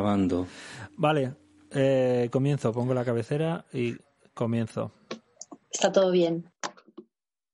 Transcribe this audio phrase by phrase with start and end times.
[0.00, 0.46] grabando.
[0.96, 1.34] Vale,
[1.72, 2.72] eh, comienzo.
[2.72, 3.96] Pongo la cabecera y
[4.34, 4.92] comienzo.
[5.70, 6.50] Está todo bien.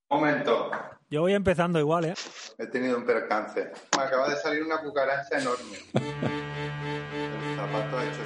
[0.08, 0.70] Momento.
[1.10, 2.14] Yo voy empezando igual, ¿eh?
[2.58, 3.72] He tenido un percance.
[3.96, 5.78] Me acaba de salir una cucaracha enorme.
[5.94, 8.20] El zapato ha hecho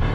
[0.00, 0.05] su...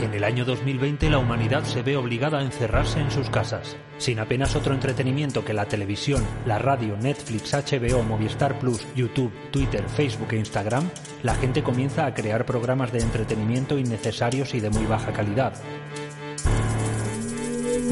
[0.00, 3.76] En el año 2020 la humanidad se ve obligada a encerrarse en sus casas.
[3.98, 9.88] Sin apenas otro entretenimiento que la televisión, la radio, Netflix, HBO, Movistar Plus, YouTube, Twitter,
[9.88, 10.88] Facebook e Instagram,
[11.24, 15.54] la gente comienza a crear programas de entretenimiento innecesarios y de muy baja calidad.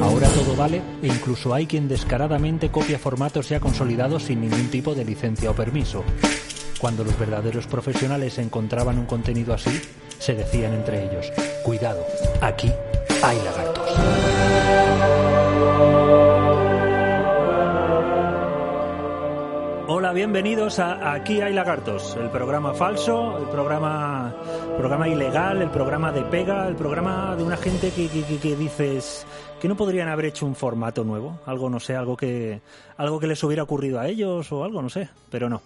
[0.00, 4.94] Ahora todo vale e incluso hay quien descaradamente copia formatos ya consolidados sin ningún tipo
[4.94, 6.04] de licencia o permiso.
[6.80, 9.80] Cuando los verdaderos profesionales encontraban un contenido así,
[10.18, 11.32] se decían entre ellos,
[11.64, 12.04] cuidado,
[12.40, 12.70] aquí
[13.22, 13.96] hay lagartos.
[19.88, 24.34] Hola, bienvenidos a Aquí hay lagartos, el programa falso, el programa,
[24.76, 29.24] programa ilegal, el programa de pega, el programa de una gente que, que, que- dices
[29.60, 32.60] que no podrían haber hecho un formato nuevo, algo no sé, algo que,
[32.96, 35.62] algo que les hubiera ocurrido a ellos o algo, no sé, pero no.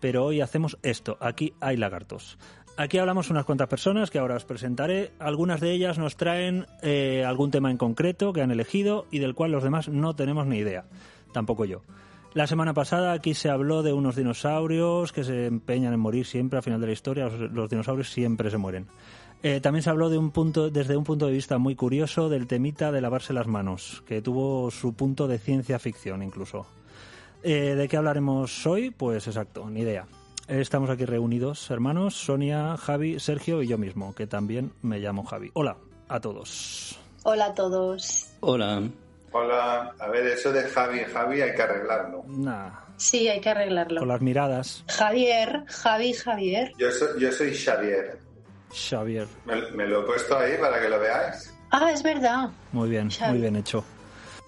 [0.00, 2.38] Pero hoy hacemos esto, aquí hay lagartos.
[2.76, 5.10] Aquí hablamos unas cuantas personas que ahora os presentaré.
[5.18, 9.34] Algunas de ellas nos traen eh, algún tema en concreto que han elegido y del
[9.34, 10.86] cual los demás no tenemos ni idea.
[11.32, 11.82] Tampoco yo.
[12.32, 16.56] La semana pasada aquí se habló de unos dinosaurios que se empeñan en morir siempre
[16.56, 17.28] al final de la historia.
[17.28, 18.86] Los, dinosaurios siempre se mueren.
[19.42, 22.46] Eh, también se habló de un punto, desde un punto de vista muy curioso del
[22.46, 26.66] temita de lavarse las manos, que tuvo su punto de ciencia ficción incluso.
[27.42, 28.90] Eh, ¿De qué hablaremos hoy?
[28.90, 30.06] Pues exacto, ni idea.
[30.48, 35.50] Estamos aquí reunidos, hermanos, Sonia, Javi, Sergio y yo mismo, que también me llamo Javi.
[35.54, 35.76] Hola
[36.08, 36.98] a todos.
[37.22, 38.26] Hola a todos.
[38.40, 38.82] Hola.
[39.32, 39.94] Hola.
[39.98, 42.24] A ver, eso de Javi, Javi hay que arreglarlo.
[42.26, 44.00] Nah, Sí, hay que arreglarlo.
[44.00, 46.72] con las miradas, Javier, Javi, Javier.
[46.76, 48.18] Yo soy, yo soy Xavier.
[48.74, 49.26] Xavier.
[49.46, 51.54] Me, me lo he puesto ahí para que lo veáis.
[51.70, 52.50] Ah, es verdad.
[52.72, 53.82] Muy bien, muy bien hecho.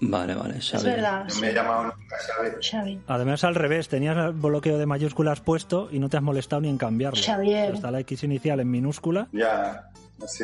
[0.01, 0.83] Vale, vale, Es Xavi.
[0.83, 1.23] verdad.
[1.25, 1.41] No sí.
[1.41, 2.49] me he llamado nunca Xavi.
[2.61, 2.99] Xavi.
[3.07, 6.69] Además, al revés, tenías el bloqueo de mayúsculas puesto y no te has molestado ni
[6.69, 7.21] en cambiarlo.
[7.23, 7.75] Xavier.
[7.75, 9.27] Está la X inicial en minúscula.
[9.31, 9.89] Ya,
[10.23, 10.43] así,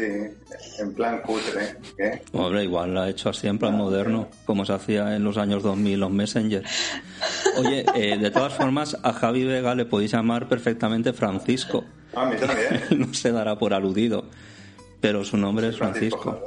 [0.79, 1.77] en plan cutre.
[1.97, 2.21] ¿eh?
[2.33, 5.61] Hombre, igual lo ha hecho así en plan moderno, como se hacía en los años
[5.63, 6.63] 2000 los Messenger.
[7.57, 11.83] Oye, eh, de todas formas, a Javi Vega le podéis llamar perfectamente Francisco.
[12.15, 12.81] Ah, a mí también.
[12.97, 14.25] no se dará por aludido,
[15.01, 16.41] pero su nombre es Francisco.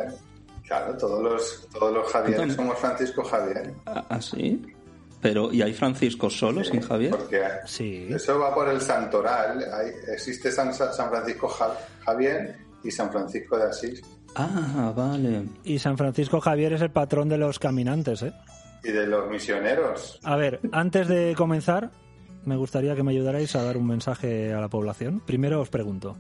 [0.78, 3.74] Claro, todos los, todos los Javieres Entonces- somos Francisco Javier.
[3.84, 4.62] ¿Ah, ah, sí?
[5.20, 7.10] Pero, ¿y hay Francisco solo sin Javier?
[7.10, 8.08] Porque Sí.
[8.10, 9.58] eso va por el santoral.
[9.72, 14.02] Hay- existe San, San Francisco Ja- Javier y San Francisco de Asís.
[14.34, 15.42] Ah, vale.
[15.62, 18.32] Y San Francisco Javier es el patrón de los caminantes, ¿eh?
[18.82, 20.18] Y de los misioneros.
[20.24, 21.90] A ver, antes de comenzar,
[22.46, 25.20] me gustaría que me ayudarais a dar un mensaje a la población.
[25.24, 26.16] Primero os pregunto,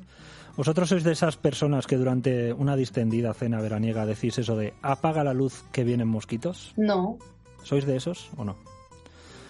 [0.56, 5.24] ¿vosotros sois de esas personas que durante una distendida cena veraniega decís eso de apaga
[5.24, 6.72] la luz que vienen mosquitos?
[6.76, 7.18] No.
[7.62, 8.56] ¿Sois de esos o no?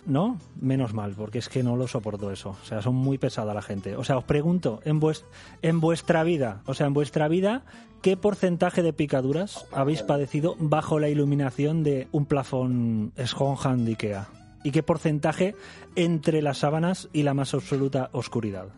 [0.05, 0.37] ¿No?
[0.61, 2.57] Menos mal, porque es que no lo soporto eso.
[2.61, 3.95] O sea, son muy pesada la gente.
[3.97, 5.25] O sea, os pregunto, en, vues-
[5.63, 7.63] en vuestra vida, o sea, en vuestra vida,
[8.03, 14.27] ¿qué porcentaje de picaduras habéis padecido bajo la iluminación de un plafón Schonhand de Ikea?
[14.65, 15.55] ¿Y qué porcentaje
[15.95, 18.69] entre las sábanas y la más absoluta oscuridad?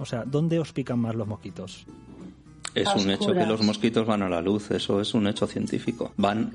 [0.00, 1.84] O sea, ¿dónde os pican más los mosquitos?
[2.74, 6.12] Es un hecho que los mosquitos van a la luz, eso es un hecho científico.
[6.16, 6.52] Van,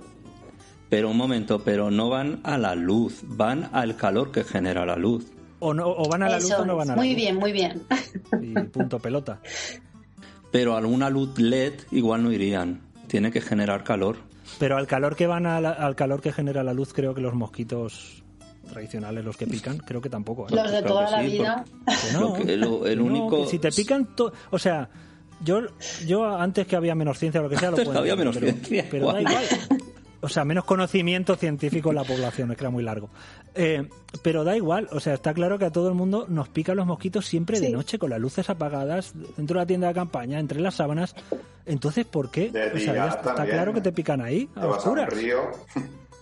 [0.89, 4.95] pero un momento, pero no van a la luz, van al calor que genera la
[4.95, 5.25] luz.
[5.59, 7.15] ¿O, no, o van a la luz o no van a la Muy luz?
[7.17, 7.81] bien, muy bien.
[8.41, 9.39] Y punto pelota.
[10.51, 14.17] Pero alguna luz LED igual no irían, tiene que generar calor.
[14.59, 17.21] Pero al calor que van a la- al calor que genera la luz, creo que
[17.21, 18.23] los mosquitos
[18.65, 20.47] tradicionales, los que pican, creo que tampoco.
[20.49, 20.55] ¿eh?
[20.55, 21.65] Los de toda que la sí, vida.
[22.13, 22.19] No.
[22.19, 24.89] Lo que- lo- el No, único- que si te pican, to- o sea,
[25.43, 25.61] yo,
[26.05, 28.35] yo antes que había menos ciencia o lo que sea, lo Antes puedo había menos
[28.37, 29.43] pero, ciencia, pero da igual.
[30.21, 33.09] O sea, menos conocimiento científico en la población, es que era muy largo.
[33.53, 33.87] Eh,
[34.23, 36.87] pero da igual, o sea, está claro que a todo el mundo nos pican los
[36.87, 40.61] mosquitos siempre de noche, con las luces apagadas, dentro de la tienda de campaña, entre
[40.61, 41.13] las sábanas.
[41.67, 42.49] Entonces, ¿por qué?
[42.49, 44.89] De o sea, día ya está, claro que te pican ahí, a Te vas a
[44.89, 45.13] un oscuras.
[45.21, 45.37] río.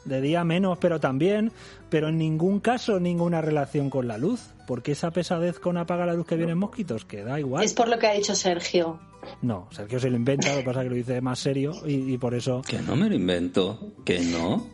[0.06, 1.52] De día menos, pero también,
[1.90, 4.42] pero en ningún caso ninguna relación con la luz.
[4.68, 7.64] Porque esa pesadez con apaga la luz que vienen mosquitos, que da igual.
[7.64, 9.00] Es por lo que ha dicho Sergio.
[9.42, 12.14] No, Sergio se lo inventa, lo que pasa es que lo dice más serio y,
[12.14, 12.62] y por eso...
[12.62, 14.68] Que no me lo invento, que no.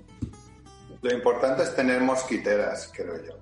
[1.02, 3.34] Lo importante es tener mosquiteras, creo yo.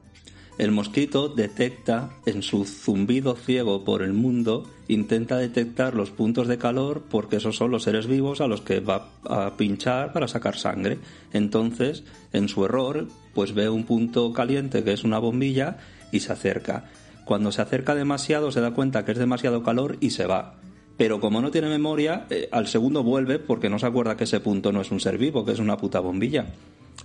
[0.58, 6.58] El mosquito detecta en su zumbido ciego por el mundo, intenta detectar los puntos de
[6.58, 10.58] calor porque esos son los seres vivos a los que va a pinchar para sacar
[10.58, 10.98] sangre.
[11.32, 15.78] Entonces, en su error, pues ve un punto caliente que es una bombilla
[16.12, 16.86] y se acerca.
[17.24, 20.56] Cuando se acerca demasiado se da cuenta que es demasiado calor y se va.
[20.98, 24.40] Pero como no tiene memoria, eh, al segundo vuelve porque no se acuerda que ese
[24.40, 26.48] punto no es un ser vivo, que es una puta bombilla.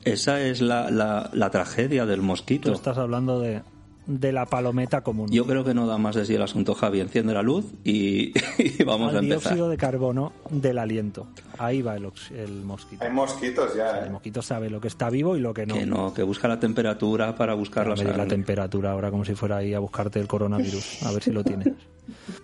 [0.05, 2.73] Esa es la, la, la tragedia del Tú mosquito.
[2.73, 3.63] estás hablando de,
[4.07, 5.29] de la palometa común.
[5.31, 7.01] Yo creo que no da más de sí el asunto, Javi.
[7.01, 9.43] Enciende la luz y, y vamos Al a empezar.
[9.53, 11.29] dióxido de carbono del aliento.
[11.59, 13.05] Ahí va el, el mosquito.
[13.05, 14.11] Hay mosquitos ya, El ¿eh?
[14.11, 15.75] mosquito sabe lo que está vivo y lo que no.
[15.75, 19.35] Que no, que busca la temperatura para buscar la medir la temperatura ahora como si
[19.35, 21.69] fuera ahí a buscarte el coronavirus, a ver si lo tienes.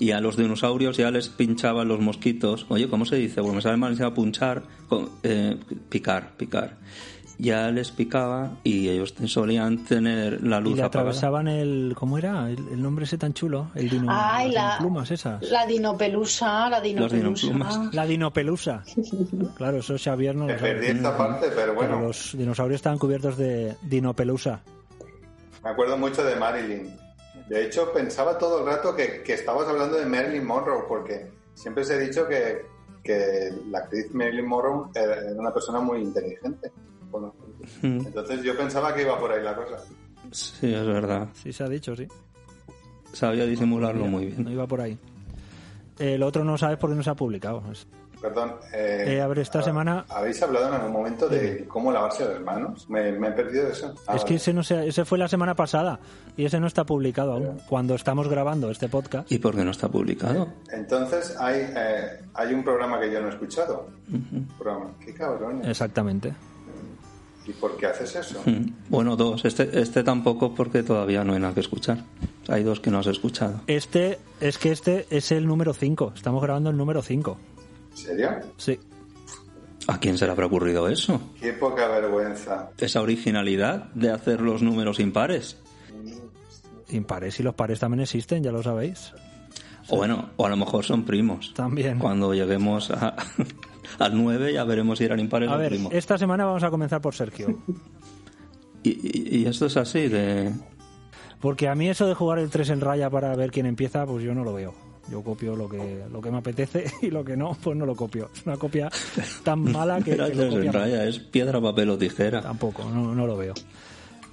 [0.00, 2.66] Y a los dinosaurios ya les pinchaban los mosquitos.
[2.68, 3.40] Oye, ¿cómo se dice?
[3.40, 5.56] Bueno, me sale mal, se llama punchar, con- eh,
[5.88, 6.76] picar, picar.
[7.40, 10.86] Ya les picaba y ellos solían tener la Y luz le apagada.
[11.10, 11.94] atravesaban el...
[11.96, 12.48] ¿Cómo era?
[12.50, 13.70] El, el nombre ese tan chulo.
[13.76, 14.06] El dino...
[14.10, 15.42] Ay, las la, dinoplumas esas.
[15.50, 17.16] la dinopelusa, la dinopelusa.
[17.46, 17.94] dinoplumas.
[17.94, 18.82] La dinopelusa.
[19.56, 20.72] Claro, eso Xavier no lo sabe.
[20.74, 24.60] perdí esta parte, pero Pero bueno, los dinosaurios estaban cubiertos de dinopelusa.
[25.62, 26.88] me acuerdo mucho de Marilyn.
[27.48, 31.84] De hecho, pensaba todo el rato que, que estabas hablando de Marilyn Monroe, porque siempre
[31.84, 32.66] se ha dicho que,
[33.02, 36.70] que la actriz Marilyn Monroe era una persona muy inteligente.
[37.10, 37.34] Bueno,
[37.82, 39.78] entonces yo pensaba que iba por ahí la cosa.
[40.30, 41.28] Sí, es verdad.
[41.32, 42.06] Sí, se ha dicho, sí.
[43.14, 44.48] Sabía disimularlo muy No bien.
[44.52, 44.98] iba por ahí.
[45.98, 47.62] El otro no sabes por qué no se ha publicado.
[48.20, 48.54] Perdón.
[48.72, 52.24] eh, Eh, a ver, esta ah, semana- ¿Habéis hablado en algún momento de cómo lavarse
[52.24, 52.88] las manos?
[52.90, 53.94] Me, me he perdido eso.
[54.06, 56.00] Ah, es que ese, no se- ese fue la semana pasada
[56.36, 57.58] y ese no está publicado aún.
[57.68, 59.30] Cuando estamos grabando este podcast.
[59.30, 60.48] ¿Y por qué no está publicado?
[60.72, 63.88] Entonces hay, eh, hay un programa que yo no he escuchado.
[64.58, 64.90] Programa.
[65.04, 65.62] Qué cabrón.
[65.64, 66.34] Exactamente.
[67.46, 68.42] ¿Y por qué haces eso?
[68.90, 69.44] Bueno, dos.
[69.46, 71.98] Este, este tampoco porque todavía no hay nada que escuchar.
[72.48, 73.60] Hay dos que no has escuchado.
[73.66, 76.12] Este, es que este es el número 5.
[76.14, 77.38] Estamos grabando el número 5.
[78.00, 78.30] ¿En serio?
[78.56, 78.78] Sí.
[79.86, 81.20] ¿A quién se le habrá ocurrido eso?
[81.40, 82.70] Qué poca vergüenza.
[82.78, 85.56] Esa originalidad de hacer los números impares.
[86.90, 89.12] Impares y los pares también existen, ya lo sabéis.
[89.88, 91.52] O bueno, o a lo mejor son primos.
[91.54, 91.98] También.
[91.98, 93.16] Cuando lleguemos a-
[93.98, 95.92] al 9 ya veremos si eran impares A o ver, primos.
[95.94, 97.58] esta semana vamos a comenzar por Sergio.
[98.82, 100.52] Y, y- y esto es así de...
[101.40, 104.22] Porque a mí eso de jugar el 3 en raya para ver quién empieza, pues
[104.24, 104.74] yo no lo veo.
[105.10, 107.94] Yo copio lo que, lo que me apetece y lo que no, pues no lo
[107.96, 108.28] copio.
[108.34, 108.90] Es una copia
[109.42, 112.40] tan mala que, que lo copia raya, es piedra, papel o tijera.
[112.42, 113.54] Tampoco, no, no lo veo.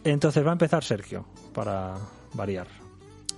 [0.03, 1.95] Entonces va a empezar Sergio, para
[2.33, 2.67] variar.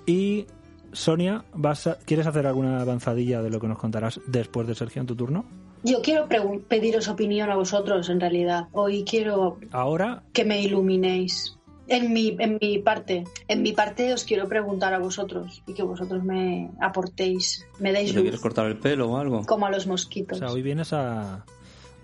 [0.05, 0.45] Y
[0.91, 5.01] Sonia, ¿vas a- ¿quieres hacer alguna avanzadilla de lo que nos contarás después de Sergio
[5.01, 5.45] en tu turno?
[5.83, 6.27] Yo quiero
[6.67, 8.67] pediros opinión a vosotros, en realidad.
[8.71, 11.55] Hoy quiero Ahora, que me iluminéis.
[11.89, 15.83] En mi, en mi parte, en mi parte os quiero preguntar a vosotros y que
[15.83, 19.45] vosotros me aportéis, me deis ¿Te quieres luz, cortar el pelo o algo?
[19.45, 20.37] como a los o mosquitos.
[20.39, 21.45] sea, hoy vienes a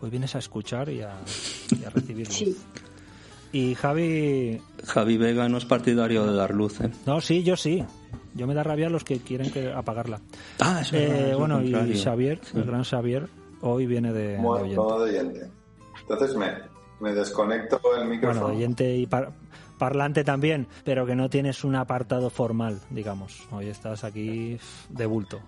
[0.02, 1.14] hoy vienes a escuchar y a,
[1.80, 2.36] y a recibir luz.
[2.36, 2.58] Sí.
[3.52, 6.90] Y Javi, Javi Vega no es partidario de dar luz, ¿eh?
[7.06, 7.84] no, sí, yo sí.
[8.36, 10.20] Yo me da rabia los que quieren que apagarla.
[10.60, 13.28] Ah, eso Eh, bueno, y Xavier el gran Xavier,
[13.62, 14.76] hoy viene de, de Modo, oyente.
[14.78, 15.48] modo de oyente.
[16.02, 16.48] Entonces me,
[17.00, 18.48] me desconecto el Bueno, micrófono.
[18.48, 19.06] de oyente y
[19.84, 23.46] parlante también, pero que no tienes un apartado formal, digamos.
[23.52, 24.58] Hoy estás aquí
[24.88, 25.42] de bulto.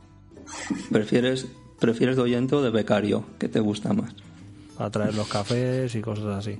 [0.91, 1.47] ¿Prefieres,
[1.79, 3.23] ¿Prefieres de oyente o de becario?
[3.39, 4.13] ¿Qué te gusta más?
[4.77, 6.59] para traer los cafés y cosas así.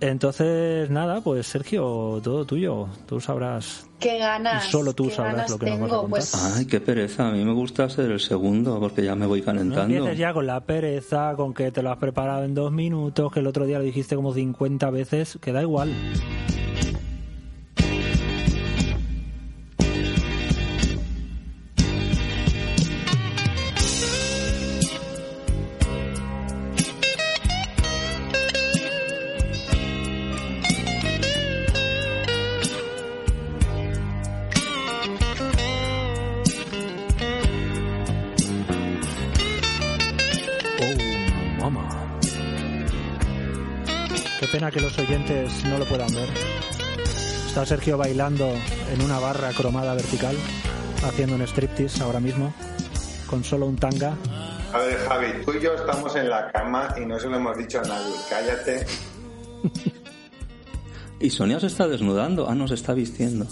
[0.00, 2.88] Entonces, nada, pues Sergio, todo tuyo.
[3.06, 3.86] Tú sabrás.
[3.98, 4.68] Qué ganas.
[4.68, 6.00] Y solo tú sabrás lo que nos vas a tengo.
[6.02, 6.10] contar.
[6.10, 7.28] Pues Ay, qué pereza.
[7.28, 9.92] A mí me gusta ser el segundo porque ya me voy No calentando.
[9.94, 13.40] empieces ya con la pereza, con que te lo has preparado en dos minutos, que
[13.40, 15.92] el otro día lo dijiste como 50 veces, que da igual.
[44.58, 46.28] Pena que los oyentes no lo puedan ver.
[47.46, 48.52] Está Sergio bailando
[48.92, 50.34] en una barra cromada vertical,
[51.04, 52.52] haciendo un striptease ahora mismo,
[53.28, 54.16] con solo un tanga.
[54.72, 57.56] A ver, Javi, tú y yo estamos en la cama y no se lo hemos
[57.56, 58.14] dicho a nadie.
[58.28, 58.86] Cállate.
[61.20, 62.48] Y Sonia se está desnudando.
[62.48, 63.44] Ah, no, se está vistiendo.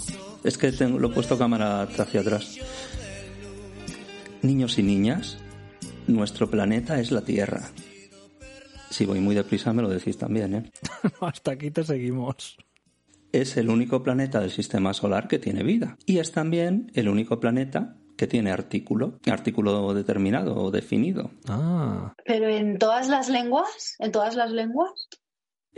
[0.44, 2.58] Es que tengo, lo he puesto cámara hacia atrás.
[4.40, 5.38] Niños y niñas,
[6.06, 7.72] nuestro planeta es la Tierra.
[8.96, 10.72] Si voy muy deprisa me lo decís también, ¿eh?
[11.20, 12.56] Hasta aquí te seguimos.
[13.30, 15.98] Es el único planeta del sistema solar que tiene vida.
[16.06, 21.30] Y es también el único planeta que tiene artículo, artículo determinado o definido.
[21.46, 25.08] Ah, Pero en todas las lenguas, en todas las lenguas,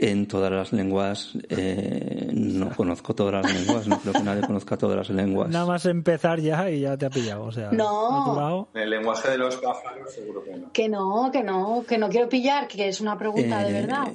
[0.01, 4.77] En todas las lenguas, eh, no conozco todas las lenguas, no creo que nadie conozca
[4.77, 5.49] todas las lenguas.
[5.49, 7.43] Nada más empezar ya y ya te ha pillado.
[7.43, 8.69] O sea, No.
[8.73, 10.71] el lenguaje de los pájaros seguro que no.
[10.71, 14.07] Que no, que no, que no quiero pillar, que es una pregunta de Eh, verdad.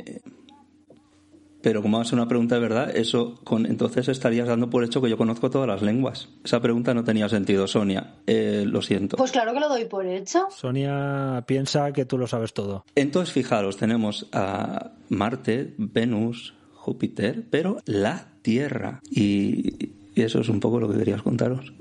[1.65, 5.09] Pero como hace una pregunta de verdad, eso con, entonces estarías dando por hecho que
[5.09, 6.29] yo conozco todas las lenguas.
[6.45, 8.17] Esa pregunta no tenía sentido, Sonia.
[8.27, 9.17] Eh, lo siento.
[9.17, 10.47] Pues claro que lo doy por hecho.
[10.51, 12.85] Sonia piensa que tú lo sabes todo.
[12.95, 19.01] Entonces, fijaros, tenemos a Marte, Venus, Júpiter, pero la Tierra.
[19.11, 21.73] Y, y eso es un poco lo que querías contaros.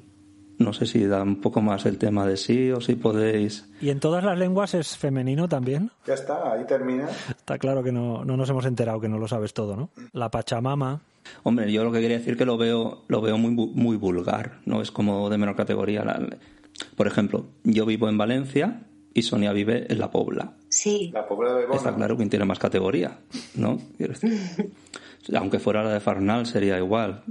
[0.63, 3.69] No sé si da un poco más el tema de sí o si podéis.
[3.81, 5.91] ¿Y en todas las lenguas es femenino también?
[6.07, 7.07] Ya está, ahí termina.
[7.29, 9.89] Está claro que no, no nos hemos enterado que no lo sabes todo, ¿no?
[10.13, 11.01] La Pachamama.
[11.43, 14.81] Hombre, yo lo que quería decir que lo veo, lo veo muy, muy vulgar, no
[14.81, 16.03] es como de menor categoría.
[16.03, 16.21] La-
[16.95, 18.81] Por ejemplo, yo vivo en Valencia
[19.13, 20.53] y Sonia vive en La Pobla.
[20.69, 21.11] Sí.
[21.13, 21.75] La pobre de Bono.
[21.75, 23.19] Está claro quién tiene más categoría,
[23.55, 23.77] ¿no?
[25.35, 27.23] Aunque fuera la de Farnal sería igual,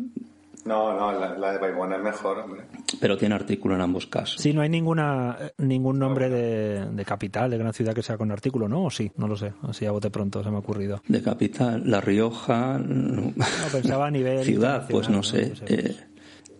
[0.65, 2.63] No, no, la, la de Baibona es mejor, hombre.
[3.01, 4.41] pero tiene artículo en ambos casos.
[4.41, 8.17] Sí, no hay ninguna eh, ningún nombre de, de capital, de gran ciudad que sea
[8.17, 8.85] con artículo, ¿no?
[8.85, 9.11] ¿O sí?
[9.17, 9.53] No lo sé.
[9.63, 11.03] Así a bote pronto se me ha ocurrido.
[11.09, 13.33] De capital, La Rioja, no.
[13.35, 15.53] No, pensaba a nivel ciudad, pues no sé.
[15.67, 15.97] Eh,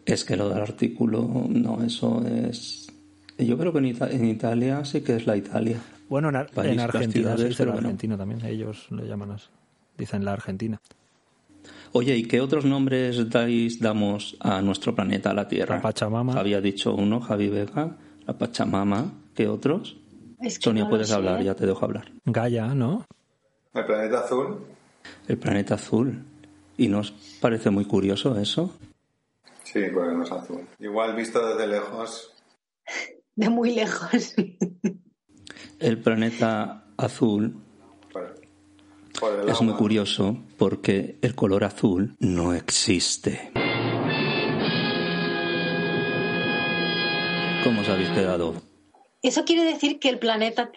[0.05, 2.89] es que lo del artículo, no, eso es.
[3.39, 5.79] Yo creo que en, Ita- en Italia sí que es la Italia.
[6.09, 7.87] Bueno, en, Ar- País, en Argentina ciudades, sí, pero bueno.
[7.87, 8.45] argentino también.
[8.45, 9.47] Ellos le llaman así.
[9.97, 10.81] Dicen la Argentina.
[11.95, 15.77] Oye, ¿y qué otros nombres dais, damos a nuestro planeta, a la Tierra?
[15.77, 16.35] La Pachamama.
[16.39, 19.13] Había dicho uno, Javi Vega, la Pachamama.
[19.35, 19.99] ¿Qué otros?
[20.41, 21.15] Es que Sonia, no puedes sé.
[21.15, 22.11] hablar, ya te dejo hablar.
[22.25, 23.05] Gaia, ¿no?
[23.75, 24.59] El planeta azul.
[25.29, 26.25] El planeta azul.
[26.79, 28.75] ¿Y nos parece muy curioso eso?
[29.65, 30.67] Sí, porque no es azul.
[30.81, 32.33] Igual visto desde lejos.
[33.37, 34.35] De muy lejos.
[35.79, 37.62] El planeta azul
[39.49, 43.53] es muy curioso porque el color azul no existe.
[47.65, 48.55] ¿Cómo os habéis quedado?
[49.23, 50.73] Eso quiere decir que el planeta,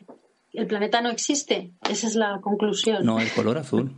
[0.53, 1.73] el planeta no existe.
[1.89, 3.03] Esa es la conclusión.
[3.05, 3.93] No, el color azul.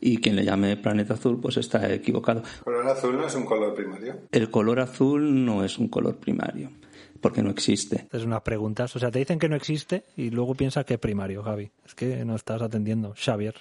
[0.00, 2.42] Y quien le llame planeta azul, pues está equivocado.
[2.44, 4.20] El color azul no es un color primario.
[4.30, 6.70] El color azul no es un color primario,
[7.20, 8.08] porque no existe.
[8.12, 8.94] Es unas preguntas.
[8.96, 11.70] O sea, te dicen que no existe y luego piensas que es primario, Javi.
[11.84, 13.14] Es que no estás atendiendo.
[13.16, 13.54] Xavier.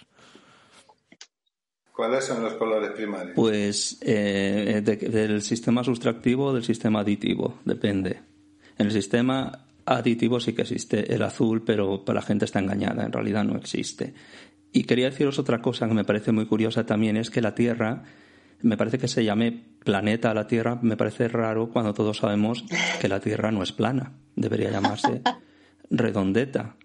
[1.96, 3.34] ¿Cuáles son los colores primarios?
[3.36, 8.20] Pues eh, de- del sistema sustractivo o del sistema aditivo, depende.
[8.78, 13.12] En el sistema aditivo sí que existe el azul, pero la gente está engañada, en
[13.12, 14.14] realidad no existe.
[14.72, 18.04] Y quería deciros otra cosa que me parece muy curiosa también, es que la Tierra,
[18.62, 22.66] me parece que se llame planeta a la Tierra, me parece raro cuando todos sabemos
[23.00, 25.22] que la Tierra no es plana, debería llamarse
[25.90, 26.76] redondeta.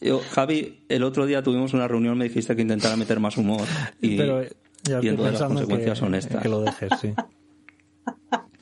[0.00, 3.66] Yo, Javi, el otro día tuvimos una reunión, me dijiste que intentara meter más humor
[4.00, 6.42] y, Pero eh, ya y entonces las consecuencias que, son estas.
[6.42, 7.14] que lo dejes, sí.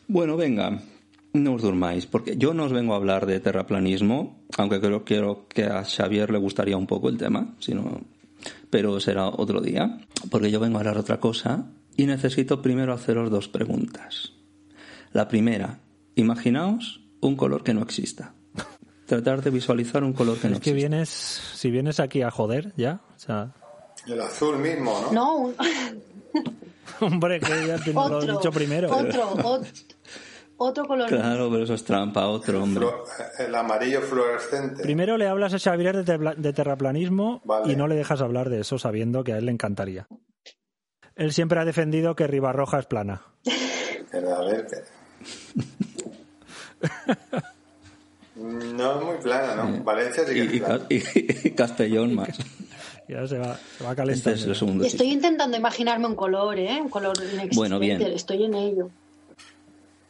[0.07, 0.81] Bueno, venga,
[1.33, 5.47] no os durmáis, porque yo no os vengo a hablar de terraplanismo, aunque creo, quiero
[5.49, 8.03] que a Xavier le gustaría un poco el tema, sino,
[8.71, 9.99] pero será otro día,
[10.31, 14.33] porque yo vengo a hablar de otra cosa y necesito primero haceros dos preguntas.
[15.13, 15.79] La primera,
[16.17, 18.35] imaginaos un color que no exista.
[19.07, 20.89] Tratar de visualizar un color que no Es que exista.
[20.89, 23.53] vienes, si vienes aquí a joder, ya, o sea,
[24.07, 25.13] El azul mismo, ¿no?
[25.13, 25.55] No, un-
[27.01, 28.33] hombre, que ya te lo he otro.
[28.39, 28.91] dicho primero.
[28.95, 29.85] Otro, ot-
[30.57, 31.09] otro color.
[31.09, 32.87] Claro, pero eso es trampa, otro hombre.
[32.87, 34.83] Flu- El amarillo fluorescente.
[34.83, 37.73] Primero le hablas a Xavier de, terraplanismo Vale.
[37.73, 40.07] y no le dejas hablar de eso sabiendo que a él le encantaría.
[41.17, 43.23] Él siempre ha defendido que Ribarroja es plana.
[48.37, 49.85] No es muy plana, ¿no?
[49.85, 50.87] Valencia sí que Y, es plana.
[50.89, 51.03] Y-
[51.49, 52.39] y Castellón más.
[53.09, 56.81] Ya se va, se va Este es el segundo Estoy intentando imaginarme un color, ¿eh?
[56.81, 57.57] Un color inexistente.
[57.57, 58.01] Bueno, bien.
[58.03, 58.91] Estoy en ello.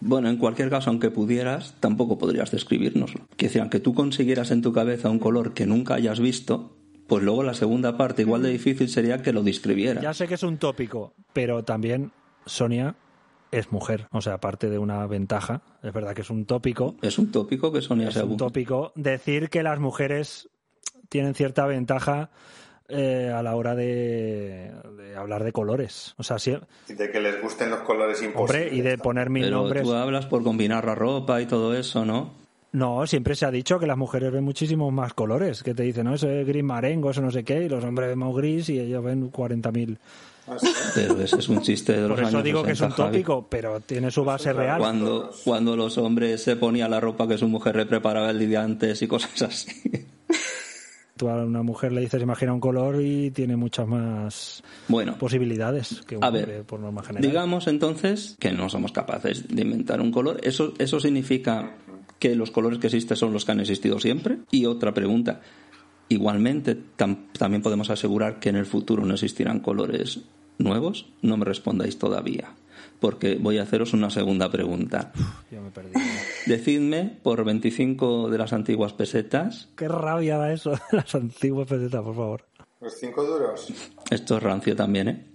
[0.00, 3.26] Bueno, en cualquier caso, aunque pudieras, tampoco podrías describirnoslo.
[3.36, 7.22] Que decir, aunque tú consiguieras en tu cabeza un color que nunca hayas visto, pues
[7.22, 10.02] luego la segunda parte, igual de difícil sería que lo describieras.
[10.02, 12.12] Ya sé que es un tópico, pero también
[12.46, 12.96] Sonia
[13.50, 14.08] es mujer.
[14.10, 16.96] O sea, aparte de una ventaja, es verdad que es un tópico.
[17.02, 20.48] Es un tópico que Sonia Es sea un tópico decir que las mujeres
[21.08, 22.30] tienen cierta ventaja
[22.88, 26.14] eh, a la hora de, de hablar de colores.
[26.18, 26.36] O sea,
[26.88, 28.64] Y de que les gusten los colores imposibles.
[28.66, 29.82] hombre, y de poner mil Pero nombres.
[29.84, 32.43] tú hablas por combinar la ropa y todo eso, ¿no?
[32.74, 35.62] No, siempre se ha dicho que las mujeres ven muchísimos más colores.
[35.62, 38.08] Que te dicen, no, ese es gris marengo, eso no sé qué, y los hombres
[38.08, 39.96] vemos gris y ellos ven 40.000.
[40.48, 40.56] Ah.
[40.94, 42.96] Pero ese es un chiste de los Por eso años digo que es un 60,
[42.96, 43.12] Javi.
[43.18, 44.78] tópico, pero tiene su base real.
[44.80, 48.62] Cuando, cuando los hombres se ponían la ropa que su mujer le preparaba el día
[48.64, 49.70] antes y cosas así.
[51.16, 56.02] Tú a una mujer le dices imagina un color y tiene muchas más Bueno, posibilidades
[56.08, 57.22] que un A hombre ver, por norma general.
[57.22, 60.40] digamos entonces que no somos capaces de inventar un color.
[60.42, 61.76] ¿Eso, ¿Eso significa
[62.18, 64.38] que los colores que existen son los que han existido siempre?
[64.50, 65.40] Y otra pregunta.
[66.08, 70.20] Igualmente, tam- también podemos asegurar que en el futuro no existirán colores
[70.58, 71.06] nuevos.
[71.22, 72.52] No me respondáis todavía,
[73.00, 75.12] porque voy a haceros una segunda pregunta.
[75.50, 75.92] Yo me perdí.
[76.46, 79.68] Decidme por 25 de las antiguas pesetas.
[79.76, 82.46] Qué rabia da eso, las antiguas pesetas, por favor.
[82.80, 83.72] Los cinco duros.
[84.10, 85.26] Esto es rancio también, ¿eh?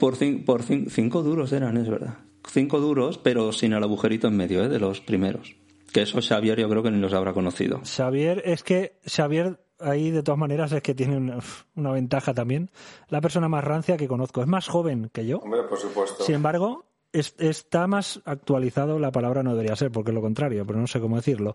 [0.00, 2.18] Por, cin- por cin- cinco duros eran, es verdad.
[2.46, 4.68] Cinco duros, pero sin el agujerito en medio, ¿eh?
[4.68, 5.56] De los primeros.
[5.92, 7.80] Que eso Xavier yo creo que ni los habrá conocido.
[7.84, 11.38] Xavier, es que Xavier ahí de todas maneras es que tiene una,
[11.74, 12.70] una ventaja también.
[13.08, 14.40] La persona más rancia que conozco.
[14.40, 15.38] Es más joven que yo.
[15.38, 16.24] Hombre, por supuesto.
[16.24, 20.64] Sin embargo, es- está más actualizado, la palabra no debería ser, porque es lo contrario,
[20.66, 21.52] pero no sé cómo decirlo.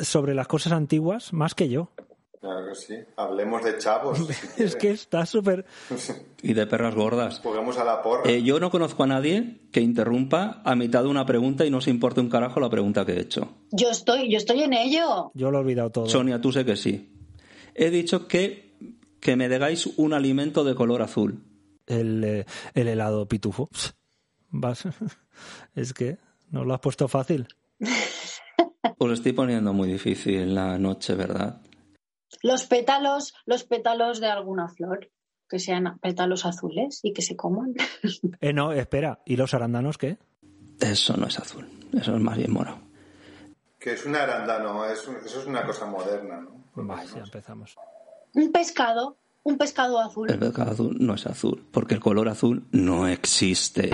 [0.00, 1.90] Sobre las cosas antiguas, más que yo.
[2.40, 2.94] Claro que sí.
[3.16, 4.18] Hablemos de chavos.
[4.18, 5.64] si Es que está súper...
[6.42, 7.40] Y de perras gordas.
[7.40, 8.30] Juguemos a la porra.
[8.30, 11.80] Eh, yo no conozco a nadie que interrumpa a mitad de una pregunta y no
[11.80, 13.56] se importe un carajo la pregunta que he hecho.
[13.72, 15.32] Yo estoy, yo estoy en ello.
[15.34, 16.06] Yo lo he olvidado todo.
[16.08, 17.12] Sonia, tú sé que sí.
[17.74, 18.76] He dicho que,
[19.20, 21.42] que me digáis un alimento de color azul.
[21.86, 23.68] El, eh, el helado pitufo.
[24.50, 24.84] Vas-
[25.74, 26.18] Es que
[26.50, 27.48] no lo has puesto fácil.
[28.98, 31.60] Os estoy poniendo muy difícil la noche, ¿verdad?
[32.42, 35.10] Los pétalos, los pétalos de alguna flor,
[35.48, 37.74] que sean pétalos azules y que se coman.
[38.40, 39.20] Eh, no, espera.
[39.24, 40.18] ¿Y los arándanos qué?
[40.80, 41.68] Eso no es azul.
[41.92, 42.78] Eso es más bien morado.
[43.78, 44.84] Que es un arándano.
[44.84, 46.64] Es un- eso es una cosa moderna, ¿no?
[46.74, 47.74] Vale, ya empezamos.
[48.34, 50.30] Un pescado, un pescado azul.
[50.30, 53.90] El pescado azul no es azul, porque el color azul no existe.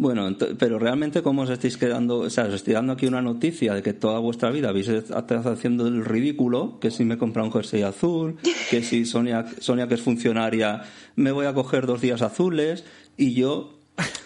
[0.00, 3.74] Bueno, pero realmente cómo os estáis quedando, o sea, os estoy dando aquí una noticia
[3.74, 7.52] de que toda vuestra vida habéis estado haciendo el ridículo, que si me compra un
[7.52, 8.38] jersey azul,
[8.70, 10.84] que si Sonia, Sonia que es funcionaria,
[11.16, 12.82] me voy a coger dos días azules,
[13.18, 13.74] y yo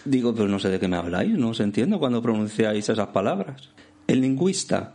[0.05, 3.67] digo, pero no sé de qué me habláis, no os entiendo cuando pronunciáis esas palabras.
[4.07, 4.93] El lingüista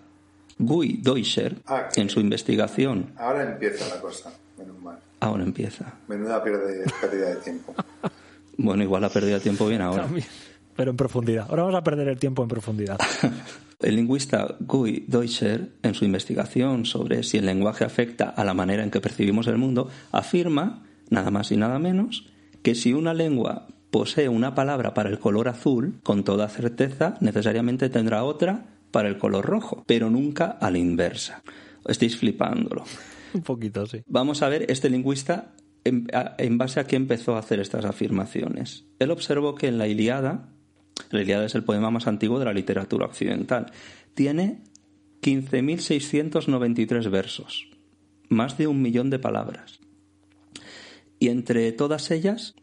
[0.59, 4.33] Guy Deutscher, Ah, en su investigación, Ahora empieza la cosa.
[4.57, 4.99] Menos mal.
[5.21, 5.93] ahora empieza.
[6.09, 7.75] Menuda pierde- pérdida de tiempo.
[8.57, 10.05] Bueno, igual la pérdida de tiempo viene ahora.
[10.05, 10.27] También.
[10.81, 11.45] Pero en profundidad.
[11.51, 12.99] Ahora vamos a perder el tiempo en profundidad.
[13.81, 18.83] El lingüista Guy Deutscher, en su investigación sobre si el lenguaje afecta a la manera
[18.83, 22.31] en que percibimos el mundo, afirma, nada más y nada menos,
[22.63, 27.91] que si una lengua posee una palabra para el color azul, con toda certeza necesariamente
[27.91, 31.43] tendrá otra para el color rojo, pero nunca a la inversa.
[31.87, 32.85] Estáis flipándolo.
[33.35, 34.03] Un poquito, sí.
[34.07, 35.53] Vamos a ver este lingüista
[35.85, 36.07] en,
[36.39, 38.87] en base a qué empezó a hacer estas afirmaciones.
[38.99, 40.49] Él observó que en la Iliada,
[41.11, 43.73] la Iliada es el poema más antiguo de la literatura occidental,
[44.15, 44.63] tiene
[45.23, 47.69] 15.693 versos,
[48.29, 49.81] más de un millón de palabras.
[51.19, 52.55] Y entre todas ellas,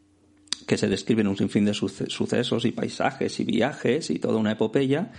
[0.66, 4.52] que se describen un sinfín de suce- sucesos y paisajes y viajes y toda una
[4.52, 5.12] epopeya,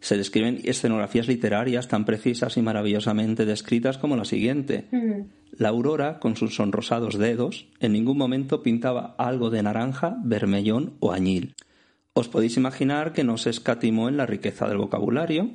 [0.00, 4.86] se describen escenografías literarias tan precisas y maravillosamente descritas como la siguiente.
[5.56, 11.12] La aurora, con sus sonrosados dedos, en ningún momento pintaba algo de naranja, vermellón o
[11.12, 11.54] añil.
[12.16, 15.50] Os podéis imaginar que no se escatimó en la riqueza del vocabulario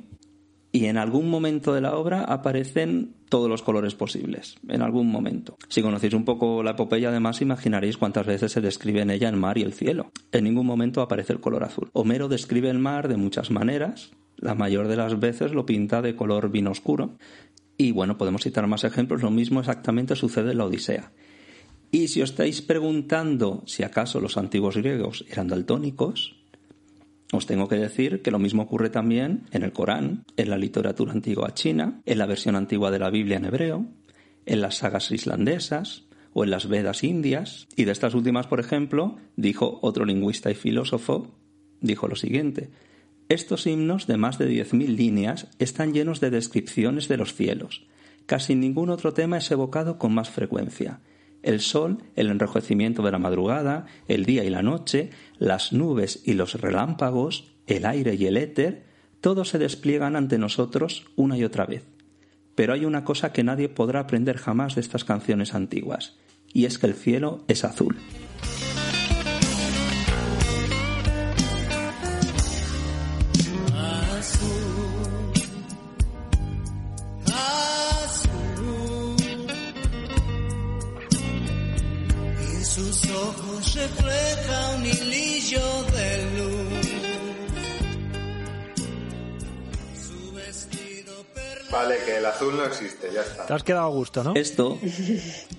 [0.72, 5.56] y en algún momento de la obra aparecen todos los colores posibles, en algún momento.
[5.70, 9.36] Si conocéis un poco la epopeya, además imaginaréis cuántas veces se describe en ella el
[9.36, 10.12] mar y el cielo.
[10.32, 11.88] En ningún momento aparece el color azul.
[11.94, 16.14] Homero describe el mar de muchas maneras, la mayor de las veces lo pinta de
[16.14, 17.16] color vino oscuro.
[17.78, 21.10] Y bueno, podemos citar más ejemplos, lo mismo exactamente sucede en la Odisea.
[21.90, 26.39] Y si os estáis preguntando si acaso los antiguos griegos eran daltónicos,
[27.32, 31.12] os tengo que decir que lo mismo ocurre también en el Corán, en la literatura
[31.12, 33.86] antigua china, en la versión antigua de la Biblia en hebreo,
[34.46, 37.68] en las sagas islandesas o en las Vedas indias.
[37.76, 41.34] Y de estas últimas, por ejemplo, dijo otro lingüista y filósofo,
[41.80, 42.70] dijo lo siguiente.
[43.28, 47.86] Estos himnos de más de 10.000 líneas están llenos de descripciones de los cielos.
[48.26, 51.00] Casi ningún otro tema es evocado con más frecuencia.
[51.42, 56.34] El sol, el enrojecimiento de la madrugada, el día y la noche, las nubes y
[56.34, 58.84] los relámpagos, el aire y el éter,
[59.20, 61.84] todos se despliegan ante nosotros una y otra vez.
[62.54, 66.16] Pero hay una cosa que nadie podrá aprender jamás de estas canciones antiguas,
[66.52, 67.96] y es que el cielo es azul.
[91.70, 93.54] Vale, que el azul no existe, ya Te está.
[93.54, 94.34] has quedado a gusto, ¿no?
[94.34, 94.78] Esto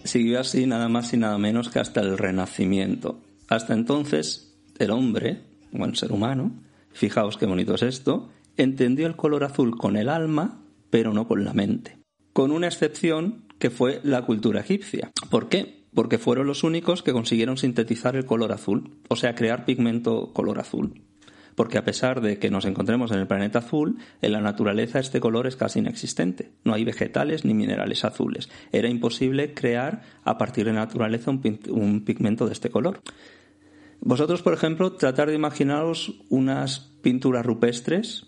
[0.03, 3.19] siguió así nada más y nada menos que hasta el Renacimiento.
[3.47, 5.41] Hasta entonces, el hombre,
[5.77, 6.51] o el ser humano,
[6.91, 11.45] fijaos qué bonito es esto, entendió el color azul con el alma, pero no con
[11.45, 11.97] la mente.
[12.33, 15.11] Con una excepción que fue la cultura egipcia.
[15.29, 15.85] ¿Por qué?
[15.93, 20.59] Porque fueron los únicos que consiguieron sintetizar el color azul, o sea, crear pigmento color
[20.59, 21.01] azul.
[21.55, 25.19] Porque a pesar de que nos encontremos en el planeta azul, en la naturaleza este
[25.19, 26.51] color es casi inexistente.
[26.63, 28.49] No hay vegetales ni minerales azules.
[28.71, 33.01] Era imposible crear a partir de la naturaleza un, pin- un pigmento de este color.
[33.99, 38.25] Vosotros, por ejemplo, tratar de imaginaros unas pinturas rupestres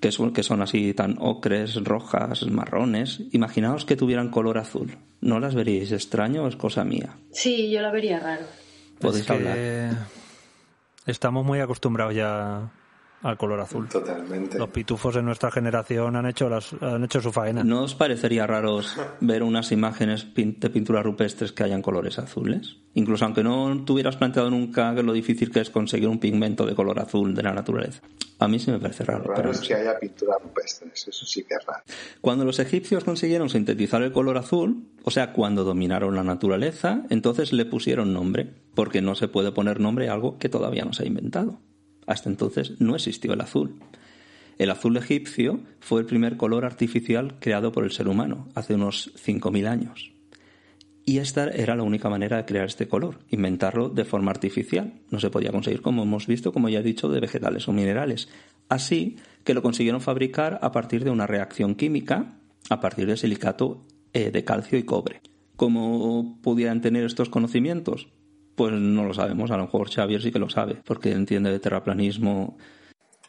[0.00, 3.22] que son, que son así tan ocres, rojas, marrones.
[3.32, 4.98] Imaginaos que tuvieran color azul.
[5.22, 7.16] ¿No las veríais extraño o es cosa mía?
[7.32, 8.42] Sí, yo la vería raro.
[8.98, 10.06] Podéis Es que hablar.
[11.06, 12.70] Estamos muy acostumbrados ya
[13.24, 13.88] al color azul.
[13.88, 14.58] Totalmente.
[14.58, 17.64] Los pitufos en nuestra generación han hecho, las, han hecho su faena.
[17.64, 18.80] ¿No os parecería raro
[19.20, 22.76] ver unas imágenes de pinturas rupestres que hayan colores azules?
[22.92, 26.74] Incluso aunque no tuvieras planteado nunca que lo difícil que es conseguir un pigmento de
[26.74, 28.02] color azul de la naturaleza.
[28.40, 29.32] A mí sí me parece raro.
[29.34, 31.82] Pero es que haya pinturas rupestres, eso sí que es raro.
[32.20, 37.54] Cuando los egipcios consiguieron sintetizar el color azul, o sea, cuando dominaron la naturaleza, entonces
[37.54, 41.04] le pusieron nombre, porque no se puede poner nombre a algo que todavía no se
[41.04, 41.58] ha inventado.
[42.06, 43.76] Hasta entonces no existió el azul.
[44.58, 49.12] El azul egipcio fue el primer color artificial creado por el ser humano, hace unos
[49.16, 50.12] 5.000 años.
[51.06, 54.94] Y esta era la única manera de crear este color, inventarlo de forma artificial.
[55.10, 58.28] No se podía conseguir, como hemos visto, como ya he dicho, de vegetales o minerales.
[58.70, 62.38] Así que lo consiguieron fabricar a partir de una reacción química,
[62.70, 65.20] a partir de silicato eh, de calcio y cobre.
[65.56, 68.08] ¿Cómo pudieran tener estos conocimientos?
[68.54, 71.58] Pues no lo sabemos, a lo mejor Xavier sí que lo sabe, porque entiende de
[71.60, 72.56] terraplanismo.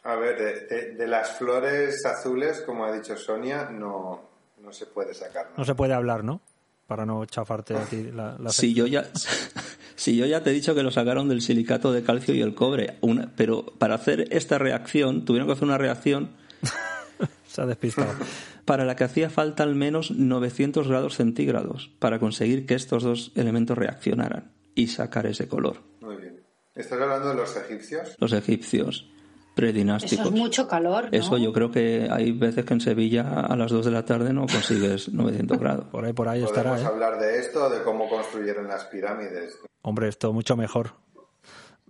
[0.04, 4.22] A ver, de, de- de las flores azules, como ha dicho Sonia, no,
[4.62, 5.52] no se puede sacar.
[5.58, 6.42] No se puede hablar, ¿no?
[6.86, 9.06] Para no chafarte a ti la, la Si yo ya
[9.96, 12.54] si yo ya te he dicho que lo sacaron del silicato de calcio y el
[12.54, 16.30] cobre, una- pero para hacer esta reacción tuvieron que hacer una reacción
[17.48, 18.14] Se ha despistado.
[18.66, 23.32] para la que hacía falta al menos 900 grados centígrados para conseguir que estos dos
[23.36, 25.78] elementos reaccionaran y sacar ese color.
[26.02, 26.44] Muy bien.
[26.76, 28.16] ¿Estás hablando de los egipcios?
[28.20, 29.16] Los egipcios Eso
[29.56, 30.26] predinásticos.
[30.26, 31.10] es mucho calor, ¿no?
[31.18, 34.34] Eso yo creo que hay veces que en Sevilla a las 2 de la tarde
[34.34, 35.86] no consigues 900 grados.
[35.86, 36.86] Por ahí, por ahí Podemos estará, ¿eh?
[36.94, 39.58] hablar de esto o de cómo construyeron las pirámides.
[39.82, 40.92] Hombre, esto mucho mejor.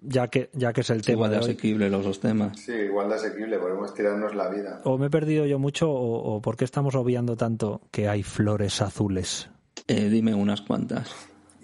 [0.08, 1.50] Ya que, ya que es el tema Igual de de hoy.
[1.52, 2.60] asequible los dos temas.
[2.60, 4.82] Sí, igual de asequible, podemos tirarnos la vida.
[4.84, 8.22] O me he perdido yo mucho, o, o por qué estamos obviando tanto que hay
[8.22, 9.50] flores azules.
[9.88, 11.10] Eh, dime unas cuantas.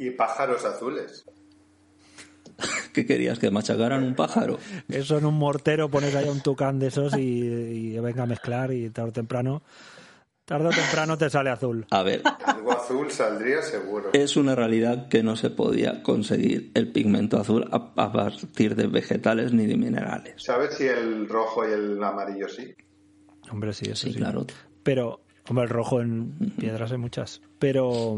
[0.02, 1.26] Y pájaros azules.
[2.94, 3.40] ¿Qué querías?
[3.40, 4.58] ¿Que machacaran un pájaro?
[4.90, 8.72] Eso en un mortero pones ahí un tucán de esos y, y venga a mezclar
[8.74, 9.64] y tarde o temprano,
[10.46, 11.86] tarde o temprano te sale azul.
[11.92, 14.10] A ver, Algo azul saldría seguro.
[14.14, 18.88] es una realidad que no se podía conseguir el pigmento azul a, a partir de
[18.88, 20.34] vegetales ni de minerales.
[20.44, 22.74] ¿Sabes si el rojo y el amarillo sí?
[23.52, 24.18] Hombre, sí, eso Sí, sí.
[24.18, 24.46] claro.
[24.84, 27.42] Pero, hombre, el rojo en piedras hay muchas.
[27.60, 28.18] Pero,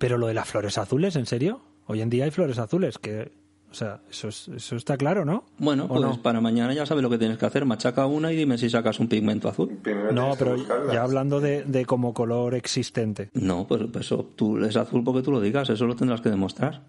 [0.00, 1.60] pero lo de las flores azules, ¿en serio?
[1.86, 3.30] Hoy en día hay flores azules que,
[3.70, 5.44] o sea, eso, es- eso está claro, ¿no?
[5.58, 6.22] Bueno, ¿O pues no?
[6.22, 7.64] para mañana ya sabes lo que tienes que hacer.
[7.66, 9.78] Machaca una y dime si sacas un pigmento azul.
[9.82, 10.56] Primero No, pero
[10.92, 13.28] ya hablando de, de como color existente.
[13.34, 16.30] No, pues pues eso tú es azul porque tú lo digas, eso lo tendrás que
[16.30, 16.82] demostrar.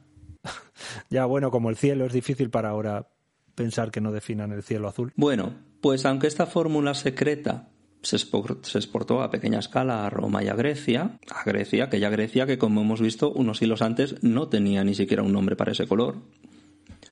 [1.09, 3.09] Ya, bueno, como el cielo es difícil para ahora
[3.55, 5.11] pensar que no definan el cielo azul.
[5.15, 7.67] Bueno, pues aunque esta fórmula secreta
[8.01, 12.09] se expor- se exportó a pequeña escala a Roma y a Grecia, a Grecia, aquella
[12.09, 15.71] Grecia que como hemos visto unos siglos antes no tenía ni siquiera un nombre para
[15.71, 16.17] ese color,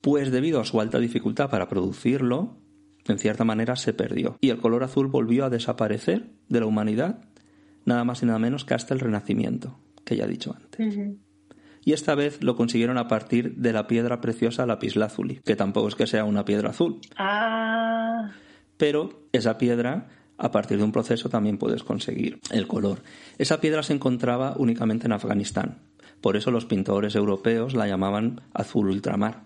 [0.00, 2.56] pues debido a su alta dificultad para producirlo,
[3.06, 4.36] en cierta manera se perdió.
[4.40, 7.20] Y el color azul volvió a desaparecer de la humanidad,
[7.84, 10.96] nada más y nada menos que hasta el Renacimiento, que ya he dicho antes.
[11.84, 15.94] Y esta vez lo consiguieron a partir de la piedra preciosa lapislázuli, que tampoco es
[15.94, 18.32] que sea una piedra azul, Ah,
[18.76, 20.08] pero esa piedra
[20.40, 23.02] a partir de un proceso también puedes conseguir el color.
[23.38, 25.78] Esa piedra se encontraba únicamente en Afganistán,
[26.20, 29.42] por eso los pintores europeos la llamaban azul ultramar.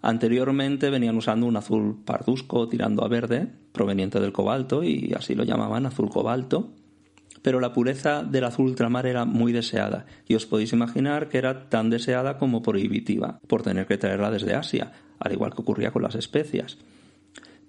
[0.00, 5.44] Anteriormente venían usando un azul parduzco tirando a verde, proveniente del cobalto, y así lo
[5.44, 6.72] llamaban azul cobalto,
[7.42, 11.68] pero la pureza del azul ultramar era muy deseada, y os podéis imaginar que era
[11.68, 16.02] tan deseada como prohibitiva, por tener que traerla desde Asia, al igual que ocurría con
[16.02, 16.78] las especias.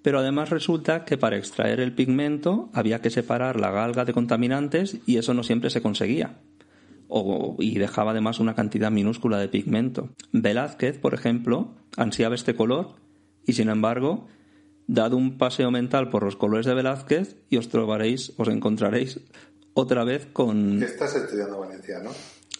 [0.06, 4.98] Pero además resulta que para extraer el pigmento había que separar la galga de contaminantes
[5.04, 6.38] y eso no siempre se conseguía.
[7.08, 10.10] O- y dejaba además una cantidad minúscula de pigmento.
[10.30, 12.94] Velázquez, por ejemplo, ansiaba este color
[13.44, 14.28] y sin embargo
[14.86, 19.18] dad un paseo mental por los colores de Velázquez y os trobaréis, os encontraréis
[19.74, 20.78] otra vez con...
[20.78, 22.10] ¿Qué estás estudiando valenciano?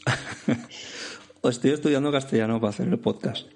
[1.44, 3.46] Estoy estudiando castellano para hacer el podcast.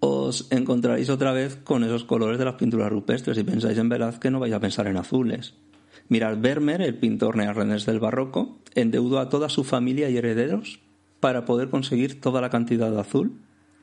[0.00, 3.36] Os encontraréis otra vez con esos colores de las pinturas rupestres.
[3.36, 5.54] Si pensáis en Velázquez, no vais a pensar en azules.
[6.08, 10.80] Mirad, Vermeer, el pintor neerlandés del barroco, endeudó a toda su familia y herederos
[11.20, 13.40] para poder conseguir toda la cantidad de azul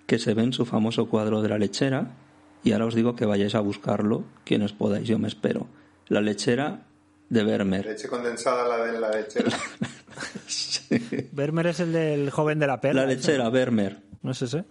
[0.08, 2.15] que se ve en su famoso cuadro de la lechera.
[2.63, 5.67] Y ahora os digo que vayáis a buscarlo, quienes podáis, yo me espero.
[6.08, 6.86] La lechera
[7.30, 7.86] de Vermeer.
[7.86, 9.51] Leche condensada la de la lechera.
[11.34, 13.01] Vermeer es el del joven de la perla.
[13.01, 13.99] La lechera, Vermeer.
[14.23, 14.65] ¿No es ese?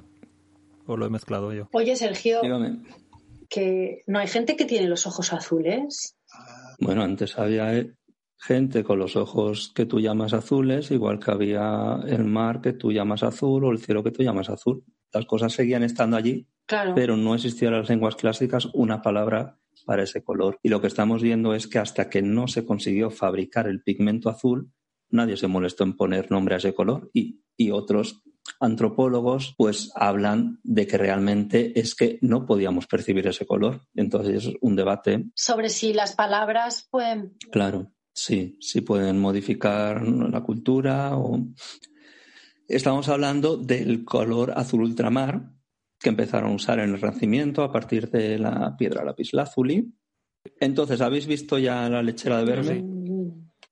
[0.87, 1.69] ¿O lo he mezclado yo?
[1.73, 2.83] Oye, Sergio, Dígame.
[3.49, 6.17] que no hay gente que tiene los ojos azules.
[6.79, 7.95] Bueno, antes había eh,
[8.39, 12.93] gente con los ojos que tú llamas azules, igual que había el mar que tú
[12.93, 14.85] llamas azul o el cielo que tú llamas azul.
[15.13, 16.95] Las cosas seguían estando allí, Claro.
[16.95, 20.59] pero no existía en las lenguas clásicas una palabra para ese color.
[20.63, 24.29] Y lo que estamos viendo es que hasta que no se consiguió fabricar el pigmento
[24.31, 24.71] azul,
[25.11, 28.23] nadie se molestó en poner nombre a ese color y, y otros
[28.61, 33.83] antropólogos pues hablan de que realmente es que no podíamos percibir ese color.
[33.95, 37.37] Entonces es un debate Sobre si las palabras pueden.
[37.51, 41.41] Claro, sí, sí pueden modificar la cultura o...
[42.67, 45.51] Estamos hablando del color azul ultramar
[46.01, 49.93] que empezaron a usar en el Renacimiento a partir de la piedra lapislázuli.
[50.61, 52.83] Entonces, ¿habéis visto ya la lechera de Vermeer?
[52.83, 52.94] Mm,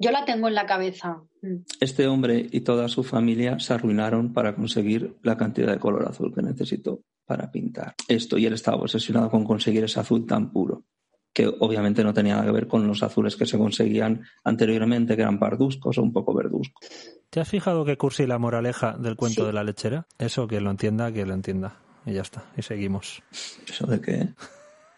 [0.02, 1.22] Yo la tengo en la cabeza.
[1.42, 1.58] Mm.
[1.80, 6.34] Este hombre y toda su familia se arruinaron para conseguir la cantidad de color azul
[6.34, 10.84] que necesitó para pintar esto y él estaba obsesionado con conseguir ese azul tan puro
[11.32, 15.22] que obviamente no tenía nada que ver con los azules que se conseguían anteriormente, que
[15.22, 16.84] eran parduzcos o un poco verduzcos.
[17.30, 19.46] ¿Te has fijado que cursi la moraleja del cuento Sí.
[19.46, 20.06] de la lechera?
[20.18, 21.76] Eso, que lo entienda, que lo entienda.
[22.04, 22.44] Y ya está.
[22.56, 23.22] Y seguimos.
[23.66, 24.28] ¿Eso de qué?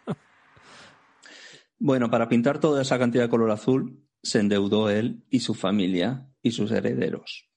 [1.79, 6.29] bueno, para pintar toda esa cantidad de color azul, se endeudó él y su familia
[6.43, 7.49] y sus herederos.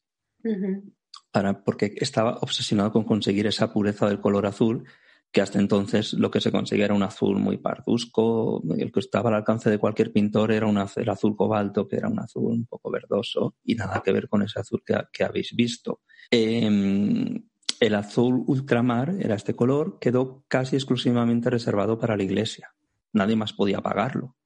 [1.32, 4.86] Para, porque estaba obsesionado con conseguir esa pureza del color azul,
[5.32, 9.30] que hasta entonces lo que se conseguía era un azul muy parduzco, el que estaba
[9.30, 12.46] al alcance de cualquier pintor era un azul, el azul cobalto, que era un azul
[12.46, 16.02] un poco verdoso, y nada que ver con ese azul que, que habéis visto.
[16.32, 17.42] Eh,
[17.80, 22.74] el azul ultramar era este color, quedó casi exclusivamente reservado para la iglesia.
[23.14, 24.37] Nadie más podía pagarlo.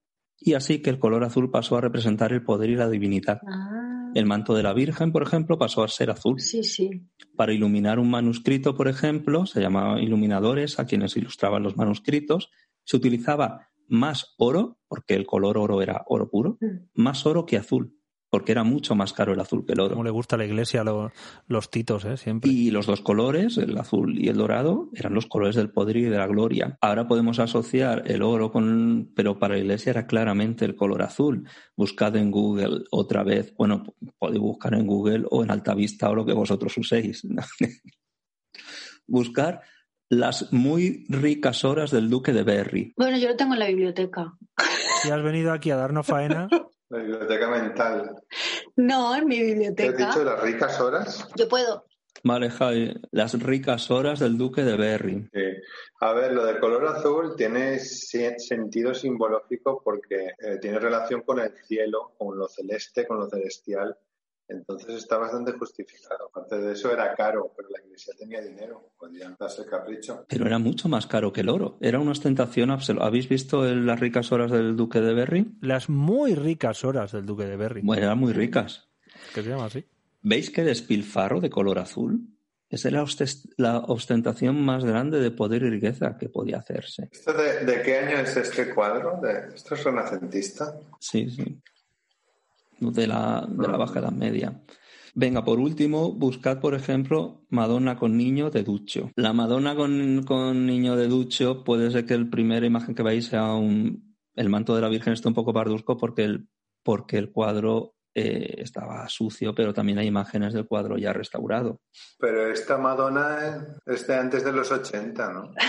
[0.43, 3.39] Y así que el color azul pasó a representar el poder y la divinidad.
[3.47, 6.39] Ah, El manto de la Virgen, por ejemplo, pasó a ser azul.
[6.39, 6.89] sí, sí.
[7.37, 12.49] Para iluminar un manuscrito, por ejemplo, se llamaban iluminadores a quienes ilustraban los manuscritos.
[12.83, 16.89] Se utilizaba más oro, porque el color oro era oro puro, Mm.
[16.95, 17.93] más oro que azul,
[18.31, 19.91] porque era mucho más caro el azul que el oro.
[19.91, 21.11] Como le gusta a la iglesia lo-
[21.47, 22.17] los titos, ¿eh?
[22.17, 22.49] Siempre.
[22.49, 26.01] Y los dos colores, el azul y el dorado, eran los colores del poder y
[26.03, 26.77] de la gloria.
[26.81, 31.47] Ahora podemos asociar el oro con, pero para la iglesia era claramente el color azul.
[31.77, 33.83] Buscad en Google otra vez, bueno,
[34.17, 37.27] podéis buscar en Google o en Altavista o lo que vosotros uséis.
[39.07, 39.61] Buscar
[40.09, 42.93] las muy ricas horas del duque de Berry.
[42.97, 44.33] Bueno, yo lo tengo en la biblioteca.
[45.01, 46.47] Si has venido aquí a darnos faena,
[46.91, 48.21] La biblioteca mental.
[48.75, 50.07] No, en mi ¿Te has biblioteca.
[50.07, 51.27] dicho las ricas horas?
[51.37, 51.85] Yo puedo.
[52.23, 55.29] Vale, Javi, las ricas horas del duque de Berry.
[55.33, 55.43] Sí.
[56.01, 61.53] A ver, lo del color azul tiene sentido simbológico porque eh, tiene relación con el
[61.65, 63.95] cielo, con lo celeste, con lo celestial.
[64.51, 66.27] Entonces está bastante justificado.
[66.29, 68.89] Aparte de eso era caro, pero la iglesia tenía dinero.
[68.99, 70.25] Podían darse el capricho.
[70.27, 71.77] Pero era mucho más caro que el oro.
[71.81, 73.05] Era una ostentación absoluta.
[73.05, 75.51] ¿Habéis visto el- las ricas horas del duque de Berry?
[75.61, 77.81] las muy ricas horas del duque de Berry.
[77.83, 78.89] Bueno, eran muy ricas.
[79.33, 79.85] Que se llama así.
[80.21, 82.27] ¿Veis qué despilfarro de color azul?
[82.69, 87.09] Esa era la ostes- la ostentación más grande de poder y riqueza que podía hacerse.
[87.11, 89.19] ¿Esto de, de qué año es este cuadro?
[89.21, 90.73] De- ¿Esto es renacentista?
[90.99, 91.59] Sí, sí.
[92.81, 94.59] De la, de la Baja Edad Media.
[95.13, 99.11] Venga, por último, buscad, por ejemplo, Madonna con niño de Duccio.
[99.15, 103.27] La Madonna con, con niño de Duccio puede ser que la primera imagen que veáis
[103.27, 106.47] sea un, el manto de la Virgen esté un poco parduzco porque el,
[106.83, 111.81] porque el cuadro eh, estaba sucio, pero también hay imágenes del cuadro ya restaurado.
[112.17, 115.53] Pero esta Madonna es de antes de los 80, ¿no?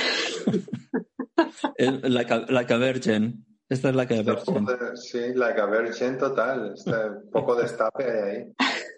[1.78, 3.44] Like, a, like a Virgin.
[3.72, 4.56] Esta es like a Está Virgin.
[4.56, 6.72] un poco de- sí, la Caberchen total.
[6.74, 8.52] Está un poco destape hay ahí.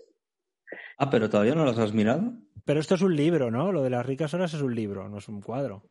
[0.97, 2.33] Ah, pero todavía no las has mirado.
[2.65, 3.73] Pero esto es un libro, ¿no?
[3.73, 5.83] Lo de las ricas horas es un libro, no es un cuadro.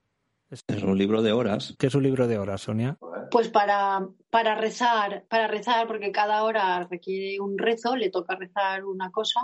[0.50, 1.76] Es un libro de horas.
[1.78, 2.98] ¿Qué es un libro de horas, Sonia?
[3.30, 8.86] Pues para, para rezar, para rezar, porque cada hora requiere un rezo, le toca rezar
[8.86, 9.42] una cosa.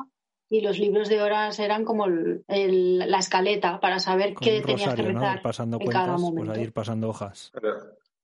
[0.49, 4.61] Y los libros de horas eran como el- el- la escaleta para saber Con qué
[4.61, 5.19] tenías que rosario, ¿no?
[5.19, 6.47] rezar Ir pasando en cada cuentas, momento.
[6.51, 7.51] pues a ir pasando hojas.
[7.53, 7.75] Pero,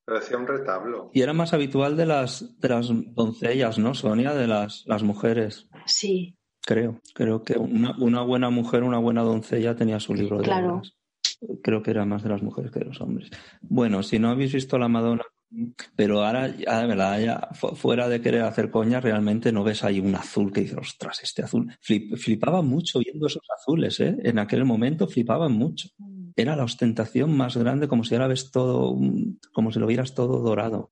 [0.06, 1.10] Parecía un retablo.
[1.14, 4.34] Y era más habitual de las, de las doncellas, ¿no, Sonia?
[4.34, 5.68] De las, las mujeres.
[5.86, 6.38] Sí,
[6.68, 10.78] Creo, creo que una, una buena mujer, una buena doncella tenía su libro de Claro.
[10.78, 10.94] obras.
[11.62, 13.30] Creo que era más de las mujeres que de los hombres.
[13.62, 15.24] Bueno, si no habéis visto la Madonna,
[15.96, 20.00] pero ahora, ya, de verdad, ya fuera de querer hacer coña, realmente no ves ahí
[20.00, 21.72] un azul que dices, ostras, este azul.
[21.82, 24.18] Flip- flipaba mucho viendo esos azules, ¿eh?
[24.24, 25.90] En aquel momento flipaban mucho.
[26.36, 28.98] Era la ostentación más grande, como si ahora ves todo,
[29.54, 30.90] como si lo vieras todo dorado.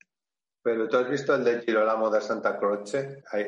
[0.63, 3.23] Pero tú has visto el de Girolamo da Santa Croce.
[3.31, 3.45] Ahí-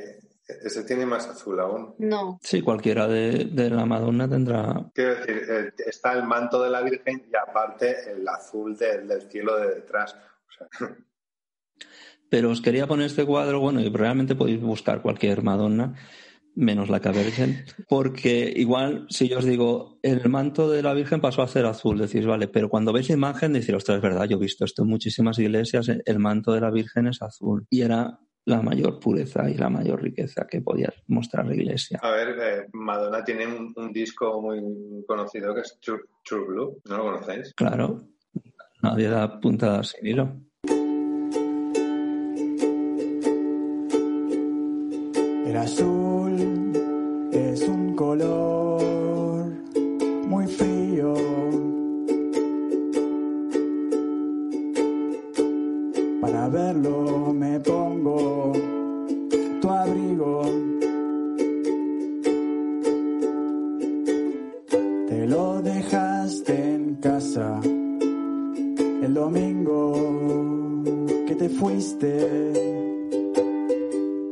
[0.47, 1.95] ese tiene más azul aún.
[1.97, 2.37] no.
[2.43, 7.25] Sí, cualquiera de, de la Madonna tendrá Quiero decir, está el manto de la Virgen
[7.31, 10.13] y aparte el azul del- del cielo de detrás.
[10.13, 10.67] O sea,
[12.29, 15.95] Pero os quería poner este cuadro, bueno, y realmente podéis buscar cualquier Madonna,
[16.55, 21.41] menos la Virgen, porque igual si yo os digo, el manto de la Virgen pasó
[21.41, 24.37] a ser azul, decís, vale, pero cuando veis la imagen decís, ostras, es verdad, yo
[24.37, 27.65] he visto esto en muchísimas iglesias, el manto de la Virgen es azul.
[27.69, 31.99] Y era la mayor pureza y la mayor riqueza que podía mostrar la iglesia.
[32.01, 36.81] a ver, eh, Madonna tiene un, un disco muy conocido que es True, True Blue.
[36.87, 37.53] ¿No lo conocéis?
[37.55, 38.03] Claro,
[38.81, 40.35] nadie da puntadas sin hilo.
[45.47, 46.14] El azul
[47.35, 49.51] es un color
[50.29, 51.13] muy frío.
[56.21, 58.53] Para verlo me pongo
[59.61, 60.43] tu abrigo.
[65.09, 69.93] Te lo dejaste en casa el domingo
[71.27, 72.53] que te fuiste.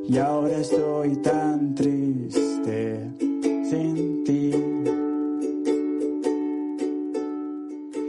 [0.07, 4.51] Y ahora estoy tan triste sin ti.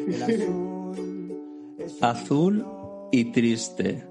[0.06, 2.66] El azul es Azul
[3.12, 4.06] y triste.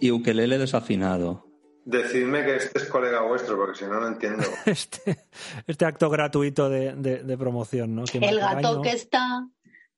[0.00, 1.46] Y ukelele desafinado.
[1.84, 4.44] Decidme que este es colega vuestro, porque si no, no entiendo.
[4.66, 5.26] Este,
[5.66, 8.04] este acto gratuito de, de- de promoción, ¿no?
[8.04, 9.48] Que El gato que está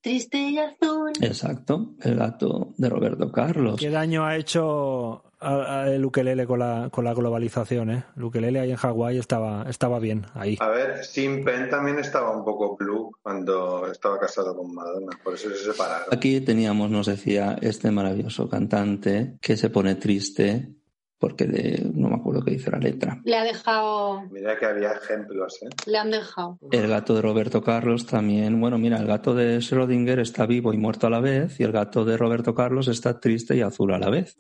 [0.03, 1.13] triste y azul.
[1.21, 3.77] Exacto, el gato de Roberto Carlos.
[3.79, 8.05] ¿Qué daño ha hecho a- a el ukelele con la, con la globalización, eh?
[8.17, 10.57] El ukelele ahí en Hawái estaba, estaba bien, ahí.
[10.61, 15.35] A ver, Sin Pen también estaba un poco blue cuando estaba casado con Madonna, por
[15.35, 16.07] eso se separaron.
[16.13, 20.69] Aquí teníamos, nos decía, este maravilloso cantante que se pone triste
[21.23, 23.21] porque de- no me acuerdo qué dice la letra.
[23.25, 25.69] Le ha dejado, Mira que había ejemplos, ¿eh?
[25.87, 26.59] le han dejado.
[26.73, 30.79] El gato de Roberto Carlos también, bueno, mira, el gato de Schrödinger está vivo y
[30.79, 33.99] muerto a la vez y el gato de Roberto Carlos está triste y azul a
[34.01, 34.35] la vez.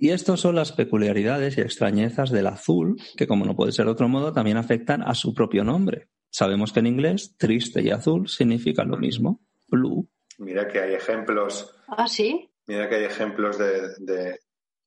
[0.00, 3.92] Y estas son las peculiaridades y extrañezas del azul, que como no puede ser de
[3.92, 6.08] otro modo, también afectan a su propio nombre.
[6.30, 10.08] Sabemos que en inglés triste y azul significan lo mismo, blue.
[10.38, 12.50] Mira que hay ejemplos, Ah, sí.
[12.66, 14.38] mira que hay ejemplos de, de,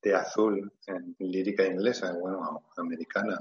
[0.03, 3.39] de azul en lírica inglesa, bueno, americana,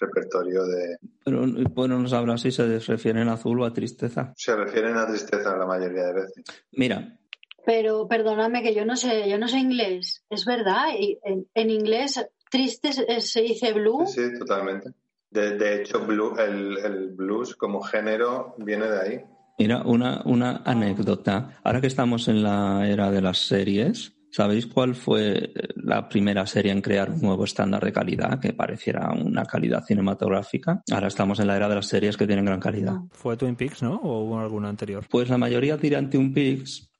[0.00, 0.96] repertorio de...
[1.24, 4.32] Pero bueno, no sabrá si se refieren a azul o a tristeza.
[4.36, 6.44] Se refieren a tristeza la mayoría de veces.
[6.72, 7.18] Mira,
[7.66, 10.24] Pero perdóname que yo no sé, yo no sé inglés.
[10.30, 14.06] Es verdad, y en, en inglés triste se, se dice blue.
[14.06, 14.90] Sí, sí, totalmente.
[15.30, 19.20] De, de hecho, blue- el, el blues como género viene de ahí.
[19.58, 21.60] Mira, una, una anécdota.
[21.62, 26.72] Ahora que estamos en la era de las series, ¿sabéis cuál fue la primera serie
[26.72, 30.82] en crear un nuevo estándar de calidad que pareciera una calidad cinematográfica?
[30.90, 32.92] Ahora estamos en la era de las series que tienen gran calidad.
[32.92, 33.08] No.
[33.12, 33.96] ¿Fue Twin Peaks, no?
[33.96, 35.06] ¿O hubo alguna anterior?
[35.10, 36.90] Pues la mayoría tiran Twin Peaks,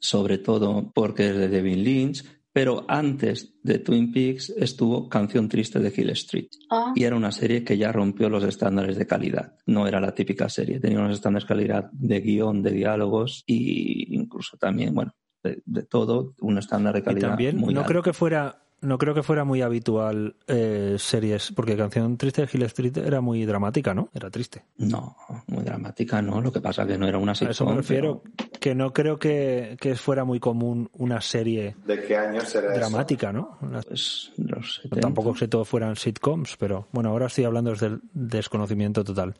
[0.00, 5.80] sobre todo porque es de David Lynch, pero antes de Twin Peaks estuvo Canción Triste
[5.80, 6.46] de Hill Street.
[6.70, 9.56] Ah, Y era una serie que ya rompió los estándares de calidad.
[9.66, 10.78] No era la típica serie.
[10.78, 15.82] Tenía unos estándares de calidad de guion, de diálogos y incluso también, bueno, de, de
[15.82, 17.90] todo, un estándar de Y calidad también muy no alto.
[17.90, 22.48] creo que fuera no creo que fuera muy habitual eh, series porque canción triste de
[22.52, 25.16] Hill Street era muy dramática no era triste No,
[25.46, 26.40] muy dramática, no.
[26.40, 29.18] Lo que pasa que no era una a eso me refiero pero- que no creo
[29.18, 32.78] que, que fuera muy común una serie ¿De qué año será eso?
[32.80, 35.00] dramática no Una- pues, los 70.
[35.00, 39.34] tampoco que todo fueran sitcoms pero bueno ahora estoy hablando desde el desconocimiento total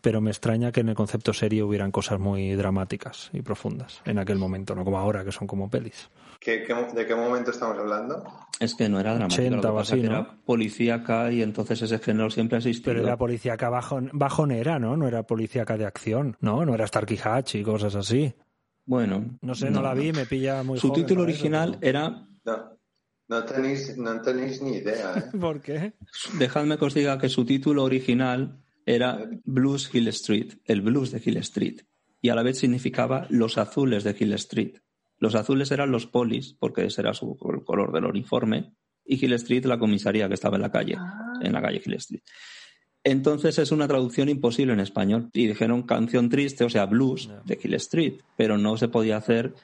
[0.00, 4.18] pero me extraña que en el concepto serie hubieran cosas muy dramáticas y profundas en
[4.18, 6.08] aquel momento no como ahora que son como pelis
[6.44, 8.22] ¿Qué- qué- de qué momento estamos hablando?
[8.60, 9.42] Es que no era dramática.
[9.42, 10.14] 80 lo que pasa así, que ¿no?
[10.14, 12.92] era policíaca y entonces ese género siempre ha existido.
[12.92, 14.96] Pero era policíaca bajon, bajonera, ¿no?
[14.96, 16.64] No era policíaca de acción, ¿no?
[16.64, 18.32] No era Starkey Hatch y cosas así.
[18.86, 19.38] Bueno.
[19.40, 22.78] No sé, no, la vi, me pilla muy Su joven título original era No,
[23.28, 25.36] no tenéis, no tenéis ni idea, ¿eh?
[25.40, 25.94] ¿Por qué?
[26.38, 31.22] Dejadme que os diga que su título original era Blues Hill Street, el blues de
[31.24, 31.80] Hill Street,
[32.20, 34.76] y a la vez significaba los azules de Hill Street.
[35.18, 39.34] Los azules eran los polis, porque ese era su, el color del uniforme, y Hill
[39.34, 41.34] Street la comisaría que estaba en la calle, Ah.
[41.40, 42.22] en la calle Hill Street.
[43.02, 45.28] Entonces es una traducción imposible en español.
[45.34, 49.54] Y dijeron canción triste, o sea, blues de Hill Street, pero no se podía hacer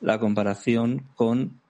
[0.00, 1.60] la comparación con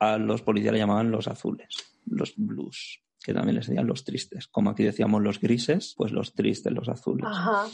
[0.00, 1.68] a los policías le llamaban los azules,
[2.06, 4.48] los blues, que también les decían los tristes.
[4.48, 7.24] Como aquí decíamos los grises, pues los tristes, los azules.
[7.26, 7.66] Ajá.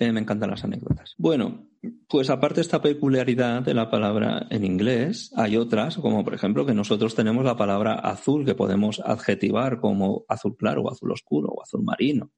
[0.00, 1.14] Eh, me encantan las anécdotas.
[1.18, 1.68] Bueno,
[2.08, 6.64] pues aparte de esta peculiaridad de la palabra en inglés, hay otras, como por ejemplo
[6.64, 11.50] que nosotros tenemos la palabra azul que podemos adjetivar como azul claro o azul oscuro
[11.50, 12.30] o azul marino.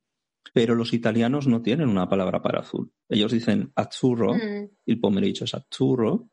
[0.52, 2.90] Pero los italianos no tienen una palabra para azul.
[3.08, 4.68] Ellos dicen azzurro, Mm.
[4.86, 6.28] el pomeriggio es azzurro,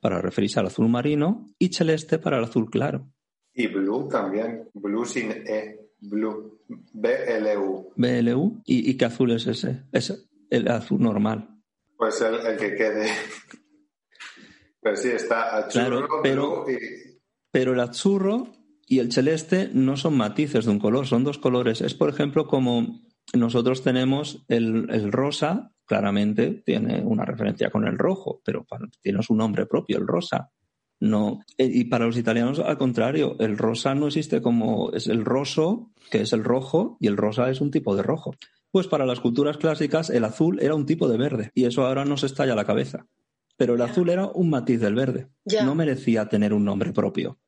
[0.00, 3.10] para referirse al azul marino, y celeste para el azul claro.
[3.52, 6.60] Y blue también, blue sin E, blue,
[6.92, 7.92] B-L-U.
[7.96, 8.62] BLU.
[8.64, 9.82] ¿Y, y qué azul es ese?
[9.90, 11.48] Es el azul normal.
[11.96, 13.08] Pues el, el que quede.
[14.80, 16.76] Pues sí, está achurro, Claro, pero- y...
[17.50, 18.52] Pero el azurro
[18.86, 21.80] y el celeste no son matices de un color, son dos colores.
[21.80, 23.00] Es, por ejemplo, como
[23.34, 28.66] nosotros tenemos el, el rosa, claramente tiene una referencia con el rojo, pero
[29.00, 30.50] tiene su nombre propio, el rosa.
[31.00, 35.24] No, eh, y para los italianos, al contrario, el rosa no existe como es el
[35.24, 38.34] roso, que es el rojo, y el rosa es un tipo de rojo.
[38.70, 42.04] Pues para las culturas clásicas, el azul era un tipo de verde, y eso ahora
[42.04, 43.06] nos estalla la cabeza.
[43.56, 45.28] Pero el azul era un matiz del verde.
[45.64, 47.38] No merecía tener un nombre propio.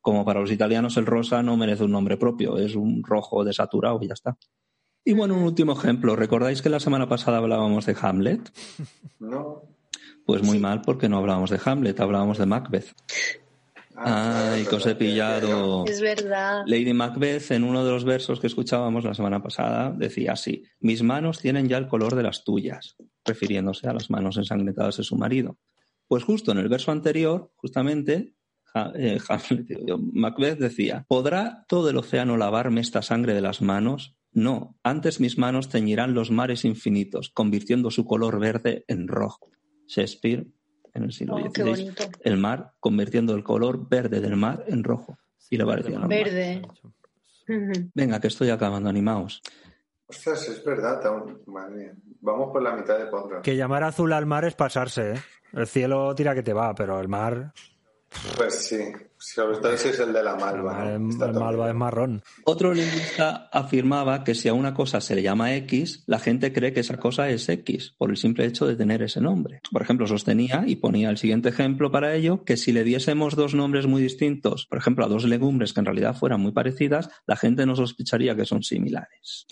[0.00, 3.98] Como para los italianos, el rosa no merece un nombre propio, es un rojo desaturado
[4.02, 4.38] y ya está.
[5.04, 6.16] Y bueno, un último ejemplo.
[6.16, 8.52] ¿Recordáis que la semana pasada hablábamos de Hamlet?
[9.18, 9.62] No.
[10.24, 12.94] Pues muy mal porque no hablábamos de Hamlet, hablábamos de Macbeth.
[13.96, 15.84] Ay, que os he pillado.
[15.86, 16.62] Es verdad.
[16.66, 21.02] Lady Macbeth, en uno de los versos que escuchábamos la semana pasada, decía así: Mis
[21.02, 25.16] manos tienen ya el color de las tuyas, refiriéndose a las manos ensangrentadas de su
[25.16, 25.58] marido.
[26.08, 28.34] Pues justo en el verso anterior, justamente,
[28.96, 29.18] eh,
[30.12, 34.16] Macbeth decía: ¿Podrá todo el océano lavarme esta sangre de las manos?
[34.32, 39.52] No, antes mis manos teñirán los mares infinitos, convirtiendo su color verde en rojo.
[39.86, 40.48] Shakespeare,
[40.94, 42.04] en el siglo Oh, qué XVI, bonito.
[42.20, 45.18] el mar convirtiendo el color verde del mar en rojo.
[45.50, 46.08] Y le parecía normal.
[46.08, 46.62] Verde.
[47.48, 47.90] Ujú.
[47.94, 49.42] Venga, que estoy acabando, animaos.
[50.06, 51.00] Ostras, es verdad.
[51.46, 51.92] Madre mía.
[52.20, 53.42] Vamos por la mitad de podcast.
[53.44, 55.20] Que llamar azul al mar es pasarse, ¿eh?
[55.52, 57.52] El cielo tira que te va, pero el mar,
[58.36, 58.78] Pues sí,
[59.32, 60.92] sobre todo si es el de la malva.
[60.92, 62.22] el malva es marrón.
[62.44, 66.72] Otro lingüista afirmaba que si a una cosa se le llama X, la gente cree
[66.72, 69.60] que esa cosa es X, por el simple hecho de tener ese nombre.
[69.72, 73.54] Por ejemplo, sostenía, y ponía el siguiente ejemplo para ello, que si le diésemos dos
[73.54, 77.36] nombres muy distintos, por ejemplo, a dos legumbres que en realidad fueran muy parecidas, la
[77.36, 79.46] gente no sospecharía que son similares.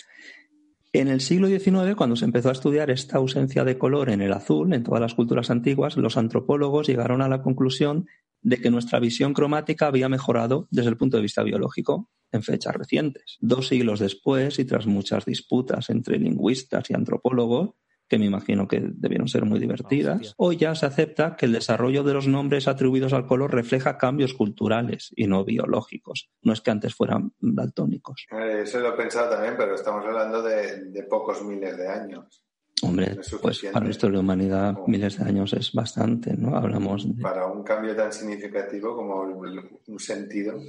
[0.95, 4.35] En el siglo XIX, cuando se empezó a estudiar esta ausencia de color en el
[4.35, 8.09] azul en todas las culturas antiguas, los antropólogos llegaron a la conclusión
[8.43, 12.75] de que nuestra visión cromática había mejorado desde el punto de vista biológico en fechas
[12.75, 13.37] recientes.
[13.41, 17.71] Dos siglos después, y tras muchas disputas entre lingüistas y antropólogos,
[18.09, 20.35] que me imagino que debieron ser muy divertidas, Hostia.
[20.37, 24.35] hoy ya se acepta que el desarrollo de los nombres atribuidos al color refleja cambios
[24.35, 26.29] culturales y no biológicos.
[26.43, 28.27] No es que antes fueran daltónicos.
[28.31, 32.45] Eh, Eso lo he pensado también, pero estamos hablando de, de pocos miles de años.
[32.83, 36.57] Hombre, Es pues para la historia de la humanidad miles de años es bastante, ¿no?
[36.57, 40.61] Hablamos de, Para un cambio tan significativo como el- un sentido.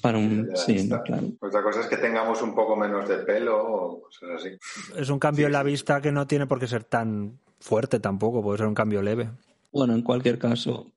[0.00, 1.28] para un sí, claro.
[1.40, 4.50] Otra cosa es que tengamos un poco menos de pelo o cosas así.
[4.96, 5.66] Es un cambio Sí, en la sí.
[5.70, 9.28] vista que no tiene por qué ser tan fuerte tampoco, puede ser un cambio leve.
[9.72, 10.92] Bueno, en cualquier caso,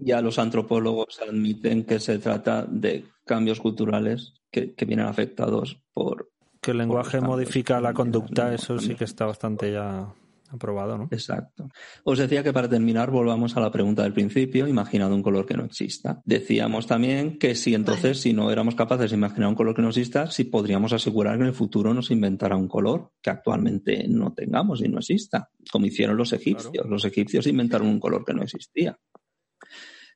[0.00, 6.31] ya los antropólogos admiten que se trata de cambios culturales que, que vienen afectados por...
[6.62, 10.06] Que el lenguaje modifica la conducta, eso sí que está bastante ya
[10.48, 11.08] aprobado, ¿no?
[11.10, 11.68] Exacto.
[12.04, 15.54] Os decía que para terminar volvamos a la pregunta del principio, imaginad un color que
[15.56, 16.20] no exista.
[16.26, 18.14] Decíamos también que si entonces, Vale.
[18.14, 21.42] si no éramos capaces de imaginar un color que no exista, si podríamos asegurar que
[21.42, 25.86] en el futuro nos inventara un color que actualmente no tengamos y no exista, como
[25.86, 26.86] hicieron los egipcios.
[26.86, 28.96] Los egipcios inventaron un color que no existía.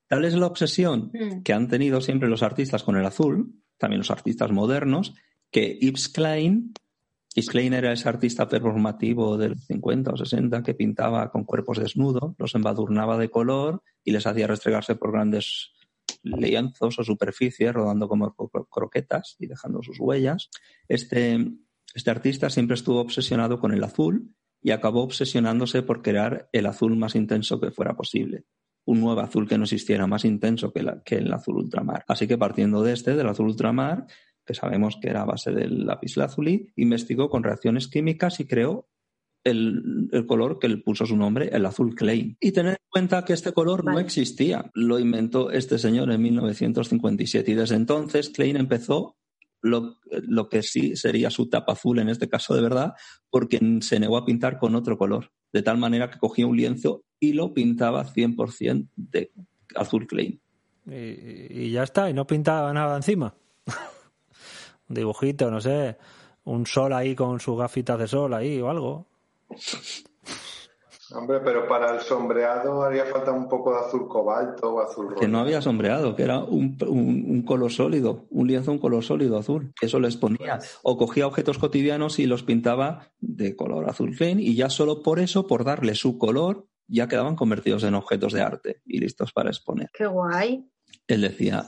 [0.06, 1.42] Tal es la obsesión Mm.
[1.42, 5.14] que han tenido siempre los artistas con el azul, también los artistas modernos,
[5.50, 6.72] que Yves Klein,
[7.34, 12.34] Yves Klein era ese artista performativo del 50 o 60 que pintaba con cuerpos desnudos,
[12.38, 15.72] los embadurnaba de color y les hacía restregarse por grandes
[16.22, 20.50] lienzos o superficies, rodando como cro- croquetas y dejando sus huellas.
[20.88, 21.46] Este,
[21.94, 26.96] este artista siempre estuvo obsesionado con el azul y acabó obsesionándose por crear el azul
[26.96, 28.44] más intenso que fuera posible
[28.88, 32.04] un nuevo azul que no existiera más intenso que el azul ultramar.
[32.06, 34.06] Así que partiendo de este, del azul ultramar,
[34.46, 38.88] que sabemos que era a base del lápiz lazuli, investigó con reacciones químicas y creó
[39.44, 42.36] el, el color que le puso su nombre, el azul Klein.
[42.40, 44.70] Y tener en cuenta que este color no existía.
[44.74, 49.16] Lo inventó este señor en 1957 y desde entonces Klein empezó
[49.62, 52.94] lo, lo que sí sería su tapa azul en este caso de verdad,
[53.30, 55.32] porque se negó a pintar con otro color.
[55.52, 59.32] De tal manera que cogía un lienzo y lo pintaba 100% de
[59.74, 60.40] azul Klein.
[60.86, 63.34] Y, y ya está, y no pintaba nada encima.
[64.88, 65.96] un dibujito, no sé,
[66.44, 69.06] un sol ahí con sus gafitas de sol ahí o algo.
[71.14, 75.20] Hombre, pero para el sombreado haría falta un poco de azul cobalto o azul rojo.
[75.20, 79.04] Que no había sombreado, que era un, un- un color sólido, un lienzo, un color
[79.04, 79.72] sólido azul.
[79.80, 80.58] Eso les ponía.
[80.82, 85.20] O cogía objetos cotidianos y los pintaba de color azul Klein y ya solo por
[85.20, 89.50] eso, por darle su color, ya quedaban convertidos en objetos de arte y listos para
[89.50, 89.90] exponer.
[89.94, 90.68] Qué guay.
[91.06, 91.66] Él decía,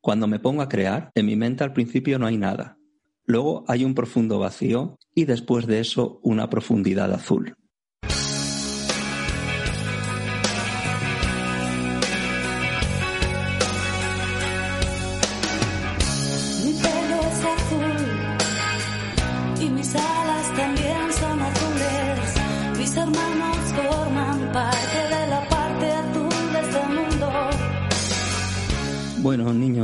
[0.00, 2.78] cuando me pongo a crear, en mi mente al principio no hay nada.
[3.24, 7.56] Luego hay un profundo vacío y después de eso una profundidad azul.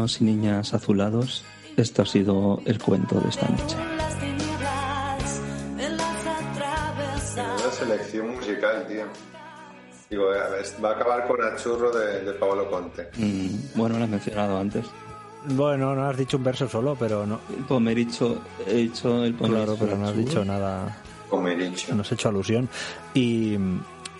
[0.05, 1.45] Niños y niñas azulados,
[1.77, 3.77] esto ha sido el cuento de esta noche.
[5.77, 5.89] Me.
[5.89, 9.05] La selección musical, tío.
[10.11, 13.09] Digo, a ver, va a acabar con el churro de, de Paolo Conte.
[13.17, 14.85] Mm, bueno, lo he mencionado antes.
[15.47, 17.41] Bueno, no has dicho un verso solo, pero no.
[17.57, 19.65] El pomericho, he dicho el pomericho.
[19.65, 20.99] Claro, pero no has dicho nada.
[21.31, 21.95] Como he dicho.
[21.95, 22.69] No has hecho alusión.
[23.15, 23.57] Y,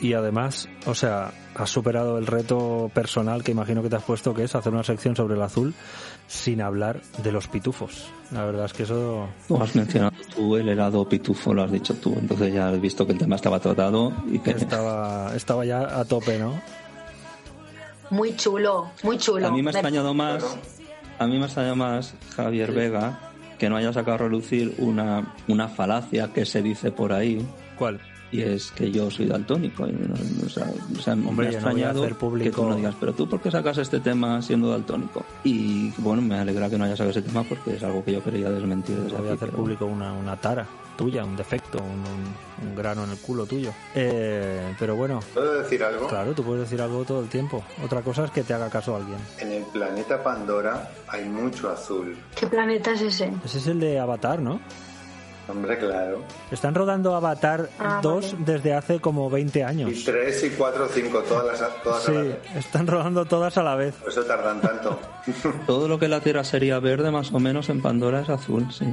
[0.05, 4.35] y además, o sea, has superado el reto personal que imagino que te has puesto,
[4.35, 5.73] que es hacer una sección sobre el azul
[6.27, 8.11] sin hablar de los pitufos.
[8.31, 9.31] La verdad es que eso.
[9.49, 12.15] Tú has mencionado tú el helado pitufo, lo has dicho tú.
[12.21, 16.05] Entonces ya has visto que el tema estaba tratado y que Estaba, estaba ya a
[16.05, 16.61] tope, ¿no?
[18.11, 19.49] Muy chulo, muy chulo.
[19.49, 20.45] a mí me ha extrañado más,
[21.19, 25.33] a mí me ha extrañado más Javier Vega que no haya sacado a relucir una,
[25.49, 27.47] una falacia que se dice por ahí
[27.79, 28.01] ¿Cuál?
[28.35, 29.87] Y es que yo soy daltónico.
[29.87, 30.67] Y, no- no- o sea,
[30.97, 32.77] o sea, Hombre, me ha yo no voy a extrañado hacer público- que tú no
[32.77, 35.25] digas, pero tú por qué sacas este tema siendo daltónico.
[35.45, 38.23] Y bueno, me alegra que no haya sacado ese tema porque es algo que yo
[38.23, 40.67] quería desmentir desde Voy a hacer pero- público una, una tara
[40.97, 43.73] tuya, un defecto, un, un- un grano en el culo tuyo.
[43.97, 46.07] Eh, pero bueno, ¿Puedo decir algo?
[46.07, 47.65] claro, tú puedes decir algo todo el tiempo.
[47.85, 49.19] Otra cosa es que te haga caso alguien.
[49.41, 52.17] En el planeta Pandora hay mucho azul.
[52.39, 53.33] ¿Qué planeta es ese?
[53.45, 54.61] Ese es el de Avatar, ¿no?
[55.47, 56.23] Hombre, claro.
[56.51, 58.45] Están rodando Avatar Ah, 2 vale.
[58.53, 59.91] desde hace como 20 años.
[59.93, 62.39] Y tres y cuatro, cinco, todas las todas a la Sí, vez.
[62.57, 63.95] están rodando todas a la vez.
[63.97, 64.99] Por eso tardan tanto.
[65.67, 68.87] Todo lo que la Tierra sería verde, más o menos, en Pandora es azul, sí.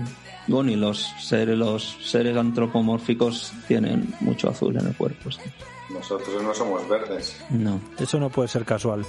[0.47, 5.41] Bueno, y los seres, los seres antropomórficos tienen mucho azul en el cuerpo, sí.
[5.89, 7.41] Nosotros no somos verdes.
[7.49, 7.79] No.
[7.99, 9.05] Eso no puede ser casual.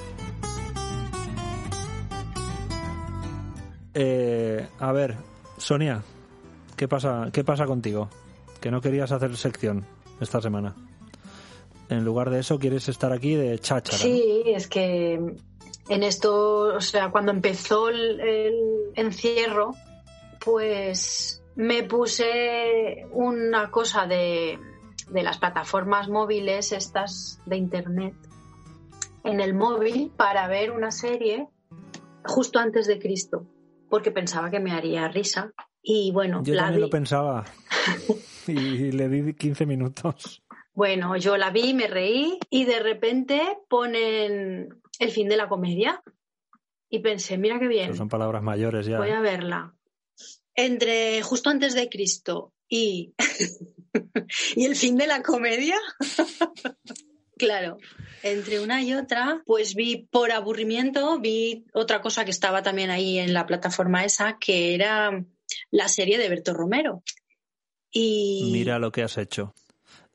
[3.94, 5.16] Eh, a ver,
[5.58, 6.02] Sonia,
[6.82, 8.08] ¿qué pasa, ¿qué pasa contigo?
[8.60, 9.86] Que no querías hacer sección
[10.20, 10.74] esta semana.
[11.88, 13.98] En lugar de eso, quieres estar aquí de cháchara.
[13.98, 14.02] ¿no?
[14.02, 15.12] Sí, es que
[15.88, 18.54] en esto, o sea, cuando empezó el, el
[18.96, 19.76] encierro,
[20.44, 24.58] pues me puse una cosa de,
[25.08, 28.14] de las plataformas móviles, estas de internet,
[29.22, 31.46] en el móvil para ver una serie
[32.24, 33.46] justo antes de Cristo,
[33.88, 35.52] porque pensaba que me haría risa.
[35.82, 36.86] Y bueno, Yo la también vi.
[36.86, 37.44] lo pensaba.
[38.46, 40.42] y le di 15 minutos.
[40.74, 44.68] Bueno, yo la vi, me reí y de repente ponen
[44.98, 46.02] el fin de la comedia.
[46.88, 48.98] Y pensé, mira qué bien, son palabras mayores ya.
[48.98, 49.74] voy a verla.
[50.54, 53.14] Entre justo antes de Cristo y,
[54.56, 55.76] y el fin de la comedia,
[57.38, 57.78] claro,
[58.22, 63.18] entre una y otra, pues vi por aburrimiento, vi otra cosa que estaba también ahí
[63.18, 65.24] en la plataforma esa, que era
[65.72, 67.02] la serie de Berto Romero.
[67.90, 69.52] Y Mira lo que has hecho.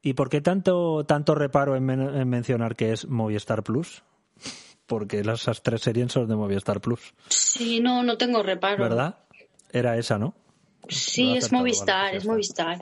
[0.02, 4.04] ¿Y por qué tanto, tanto reparo en, men- en mencionar que es Movistar Plus?
[4.86, 8.82] Porque las, esas tres series son de Movistar Plus, sí, no, no tengo reparo.
[8.82, 9.18] ¿verdad?
[9.74, 10.34] Era esa, ¿no?
[10.88, 12.78] Sí, es Movistar, vale, es Movistar.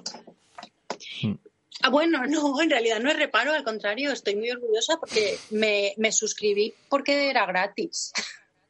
[1.24, 1.34] Mm.
[1.82, 5.94] Ah, bueno, no, en realidad no es reparo, al contrario, estoy muy orgullosa porque me,
[5.98, 8.12] me suscribí porque era gratis.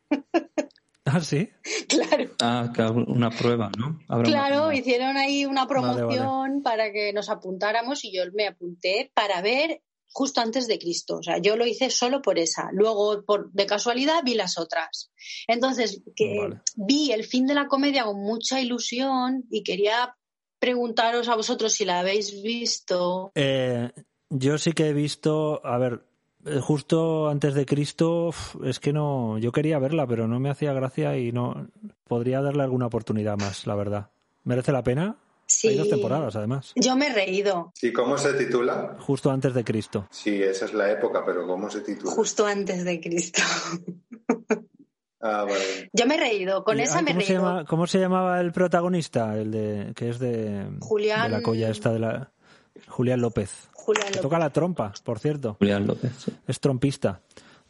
[1.05, 1.49] Ah, sí.
[1.87, 2.71] claro, Ah,
[3.07, 3.99] una prueba, ¿no?
[4.07, 9.11] Habrá claro, hicieron ahí una Vale, promoción para que nos apuntáramos y yo me apunté
[9.13, 11.17] para ver justo antes de Cristo.
[11.17, 12.69] O sea, yo lo hice solo por esa.
[12.71, 15.11] Luego, por, de casualidad, vi las otras.
[15.47, 16.61] Entonces, que Vale.
[16.75, 20.15] vi el fin de la comedia con mucha ilusión y quería
[20.57, 23.31] preguntaros a vosotros si la habéis visto.
[23.35, 23.91] Eh,
[24.29, 26.01] yo sí que he visto, a ver,
[26.61, 28.31] justo antes de Cristo,
[28.63, 31.67] es que no, yo quería verla, pero no me hacía gracia y no
[32.07, 34.09] podría darle alguna oportunidad más, la verdad.
[34.43, 35.15] ¿Merece la pena?
[35.47, 35.67] Sí.
[35.69, 36.71] Hay dos temporadas, además.
[36.75, 38.95] Yo me he reído ¿Y cómo se titula?
[38.99, 40.07] Justo antes de Cristo.
[40.09, 42.11] Sí, esa es la época, pero ¿cómo se titula?
[42.11, 43.41] justo antes de Cristo.
[45.21, 45.89] Ah, vale.
[45.91, 47.41] Yo me he reído, con Y, esa ah, me he ¿cómo se, reído.
[47.43, 49.35] llama- ¿Cómo se llamaba el protagonista?
[49.35, 52.31] El de que es de, Julián- de la colla esta de la
[52.87, 53.69] Julián López.
[53.85, 54.21] Julián Que López.
[54.23, 55.55] toca la trompa, por cierto.
[55.59, 56.11] Julián López.
[56.17, 56.35] sí.
[56.47, 57.21] Es trompista.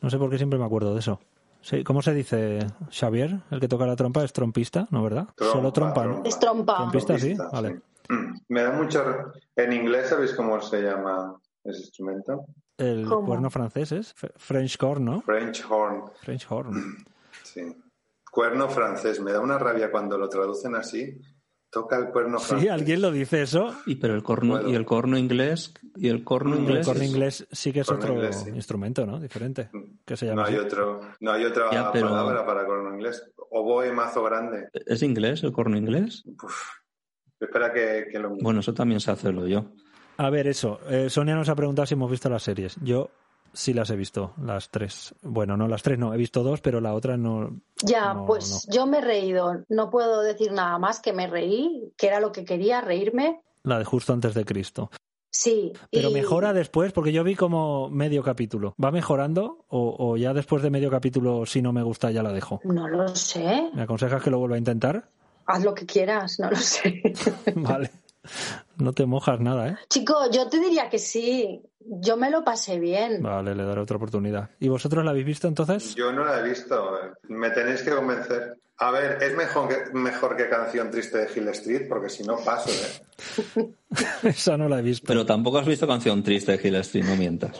[0.01, 1.19] No sé por qué siempre me acuerdo de eso.
[1.61, 2.59] Sí, ¿Cómo se dice,
[2.91, 3.39] Xavier?
[3.49, 5.27] El que toca la trompa es trompista, ¿no, verdad?
[5.35, 6.21] Trompa, Solo trompa, ¿no?
[6.23, 6.77] Es trompa.
[6.77, 7.81] Trompista, sí, Trompista, vale.
[8.07, 8.13] sí.
[8.13, 8.33] Mm.
[8.49, 9.03] Me da mucho...
[9.55, 12.45] En inglés, ¿sabéis cómo se llama ese instrumento?
[12.77, 13.25] El ¿Cómo?
[13.25, 15.21] cuerno francés es French horn, ¿no?
[15.21, 16.03] French horn.
[16.21, 16.97] French horn.
[17.41, 17.61] Sí.
[18.29, 19.19] Cuerno francés.
[19.21, 21.17] Me da una rabia cuando lo traducen así.
[21.75, 22.61] Toca el cuerno francés.
[22.61, 23.75] Sí, alguien lo dice eso.
[23.85, 26.85] Y pero el corno y el corno inglés y el corno Mm, El inglés.
[26.87, 28.49] corno es- inglés sí que es Corno otro inglés, sí.
[28.51, 29.19] instrumento, ¿no?
[29.19, 29.69] Diferente.
[30.05, 30.65] Que se No llama hay así.
[30.65, 33.29] otro, no hay otra Ya, pero- palabra para corno inglés.
[33.49, 34.69] Oboe mazo grande.
[34.71, 36.23] ¿Es inglés el corno inglés?
[36.41, 36.61] Uf.
[37.41, 38.29] Espera que, que lo.
[38.37, 39.65] Bueno, eso también se hace lo yo.
[40.15, 40.79] A ver, eso.
[40.89, 42.77] Eh, Sonia nos ha preguntado si hemos visto las series.
[42.81, 43.09] Yo
[43.55, 45.15] sí las he visto, las tres.
[45.23, 46.13] Bueno, no las tres, no.
[46.13, 47.59] He visto dos, pero la otra no.
[47.81, 49.63] Ya, No, pues yo me he reído.
[49.69, 53.41] No puedo decir nada más que me reí, que era lo que quería, reírme.
[53.63, 54.91] La de justo antes de Cristo.
[55.31, 55.73] Sí.
[55.91, 58.75] Pero y- mejora después, porque yo vi como medio capítulo.
[58.81, 62.31] ¿Va mejorando o, o ya después de medio capítulo, si no me gusta, ya la
[62.31, 62.61] dejo?
[62.63, 63.69] No lo sé.
[63.73, 65.09] ¿Me aconsejas que lo vuelva a intentar?
[65.47, 67.01] Haz lo que quieras, no lo sé.
[67.55, 67.89] vale.
[68.77, 69.75] No te mojas nada, ¿eh?
[69.89, 71.61] Chico, yo te diría que sí.
[71.79, 73.21] Yo me lo pasé bien.
[73.21, 74.49] Vale, le daré otra oportunidad.
[74.59, 75.93] ¿Y vosotros la habéis visto entonces?
[75.95, 76.97] Yo no la he visto.
[76.97, 77.11] eh.
[77.29, 78.57] Me tenéis que convencer.
[78.77, 82.35] A ver, es mejor que, mejor que Canción Triste de Hill Street, porque si no
[82.37, 83.69] paso, ¿eh?
[84.23, 85.05] Esa no la he visto.
[85.07, 87.55] Pero tampoco has visto canción triste de Hill Street, no mientas.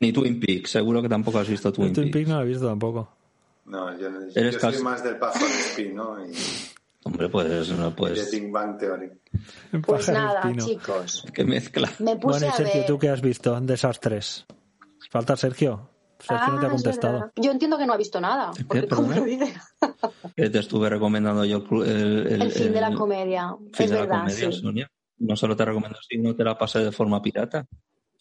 [0.00, 2.12] Ni Twin Peaks, seguro que tampoco has visto Twin, Twin Peaks.
[2.14, 3.10] Peaks no la he visto tampoco.
[3.66, 6.32] No, yo, yo soy más del pájaro espino y
[7.04, 8.30] Hombre, pues no de puedes.
[8.30, 9.10] Big Bang Theory.
[9.84, 11.24] Pues Pájaro nada, chicos.
[11.34, 11.90] Que mezcla.
[11.98, 12.86] Me puse Bueno, y a Sergio, ver.
[12.86, 14.46] ¿tú qué has visto de esas tres?
[15.10, 15.88] Falta Sergio.
[16.20, 17.32] Sergio no te ha Ah, es contestado.
[17.36, 18.52] Yo entiendo que no ha visto nada.
[18.70, 18.82] ¿Qué?
[18.84, 19.52] Porque lo dice,
[20.36, 23.56] Que te estuve recomendando yo el, el- el fin de la el comedia.
[23.72, 24.60] fin Es de la comedia, sí.
[24.60, 24.88] Sonia.
[25.18, 27.66] No solo te recomiendo, sino te la pasé de forma pirata.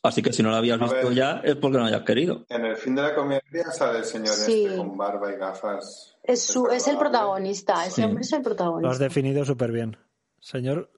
[0.04, 1.14] Así que si no la habías visto ver.
[1.14, 2.46] ya es porque no hayas querido.
[2.50, 4.66] En el fin de la comedia sale el señor Sí.
[4.66, 6.16] este con barba y gafas.
[6.24, 7.86] Es, su, es el protagonista.
[7.86, 8.04] Ese Sí.
[8.04, 9.04] hombre es el Lo has protagonista.
[9.04, 9.98] definido súper bien.
[10.40, 10.90] Señor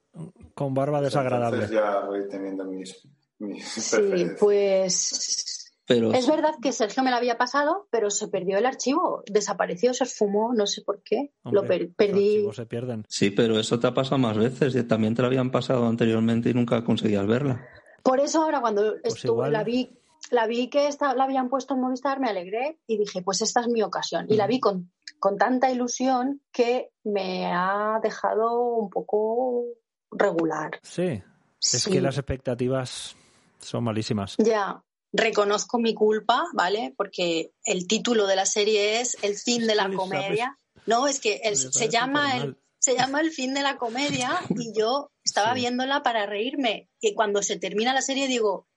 [0.53, 1.63] con barba desagradable.
[1.65, 3.05] Entonces ya voy teniendo mis,
[3.39, 8.57] mis Sí, pues Pero es verdad que Sergio me la había pasado, pero se perdió
[8.57, 9.21] el archivo.
[9.29, 11.33] Desapareció, se esfumó, no sé por qué.
[11.43, 12.35] Lo Hombre, per- los perdí.
[12.35, 13.03] archivos se pierden.
[13.09, 14.73] sí, pero eso te ha pasado más veces.
[14.75, 17.67] y También te la habían pasado anteriormente y nunca conseguías verla.
[18.03, 19.53] Por eso ahora cuando estuve, Pues igual.
[19.53, 19.97] la vi,
[20.29, 23.61] la vi que esta, la habían puesto en Movistar, me alegré y dije, pues esta
[23.61, 24.25] es mi ocasión.
[24.29, 29.63] Y la vi con, con tanta ilusión que me ha dejado un poco
[30.11, 30.79] regular.
[30.83, 31.21] Sí.
[31.61, 31.91] Es Sí.
[31.91, 33.15] que las expectativas
[33.59, 34.35] son malísimas.
[34.37, 34.83] Ya,
[35.13, 36.93] reconozco mi culpa, ¿vale?
[36.97, 40.59] Porque el título de la serie es El fin de la comedia.
[40.85, 42.57] No, es que el- se llama el.
[42.83, 45.61] Se llama El fin de la comedia y yo estaba Sí.
[45.61, 46.89] viéndola para reírme.
[46.99, 48.67] Y cuando se termina la serie digo,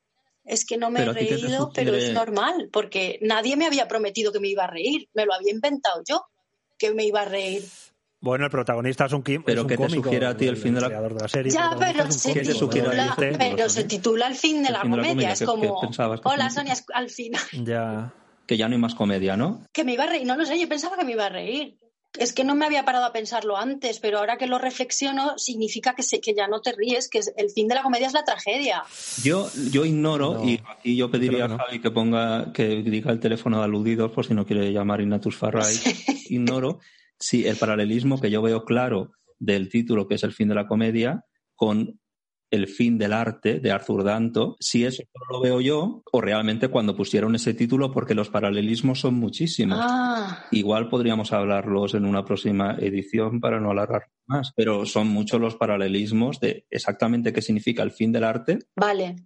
[0.44, 3.88] es que no me Pero he reído, pero es sugiere- normal, porque nadie me había
[3.88, 5.08] prometido que me iba a reír.
[5.12, 6.22] Me lo había inventado yo,
[6.78, 7.64] que me iba a reír.
[8.20, 10.46] Bueno, el protagonista es un, qui- Pero es un ¿qué te cómico, sugiere a ti
[10.46, 11.50] el fin de la- creador de la serie.
[11.52, 14.34] Ya, pero se, ¿Qué te cómico, sugiere a ti titula, este pero se titula El
[14.36, 15.12] fin de El la fin de la comedia.
[15.14, 16.50] comedia, Es ¿qué- qué como, pensabas que hola?
[16.50, 17.42] Sonia, al final.
[17.64, 18.14] Ya.
[18.46, 19.64] Que ya no hay más comedia, ¿no?
[19.72, 21.76] Que me iba a reír, no lo sé, yo pensaba que me iba a reír.
[22.18, 25.94] Es que no me había parado a pensarlo antes, pero ahora que lo reflexiono, significa
[25.94, 28.24] que, se, que ya no te ríes, que el fin de la comedia es la
[28.24, 28.82] tragedia.
[29.22, 31.62] Yo, yo ignoro, No, y aquí yo pediría creo que no.
[31.62, 35.00] a Javi que ponga, que diga el teléfono de aludidos por si no quiere llamar
[35.00, 35.74] Inatus Farray.
[36.28, 36.80] Ignoro
[37.18, 40.66] si el paralelismo que yo veo claro del título, que es el fin de la
[40.66, 42.00] comedia, con
[42.50, 46.68] el fin del arte de Arthur Danto, si eso solo lo veo yo o realmente
[46.68, 49.78] cuando pusieron ese título, porque los paralelismos son muchísimos.
[49.82, 55.40] Ah, Igual podríamos hablarlos en una próxima edición para no alargar más, pero son muchos
[55.40, 58.58] los paralelismos de exactamente qué significa el fin del arte.
[58.74, 59.16] Vale,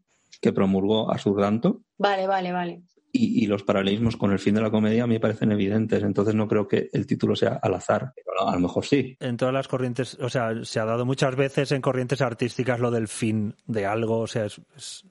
[0.41, 1.83] que promulgó Arthur Danto.
[1.99, 2.83] Vale, vale, vale.
[3.13, 6.47] Y, y los paralelismos con el fin de la comedia me parecen evidentes, entonces no
[6.49, 9.17] creo que el título sea al azar, pero a lo mejor sí.
[9.21, 12.91] En todas las corrientes, o sea, se ha dado muchas veces en corrientes artísticas lo
[12.91, 15.05] del fin de algo, o sea, es- es-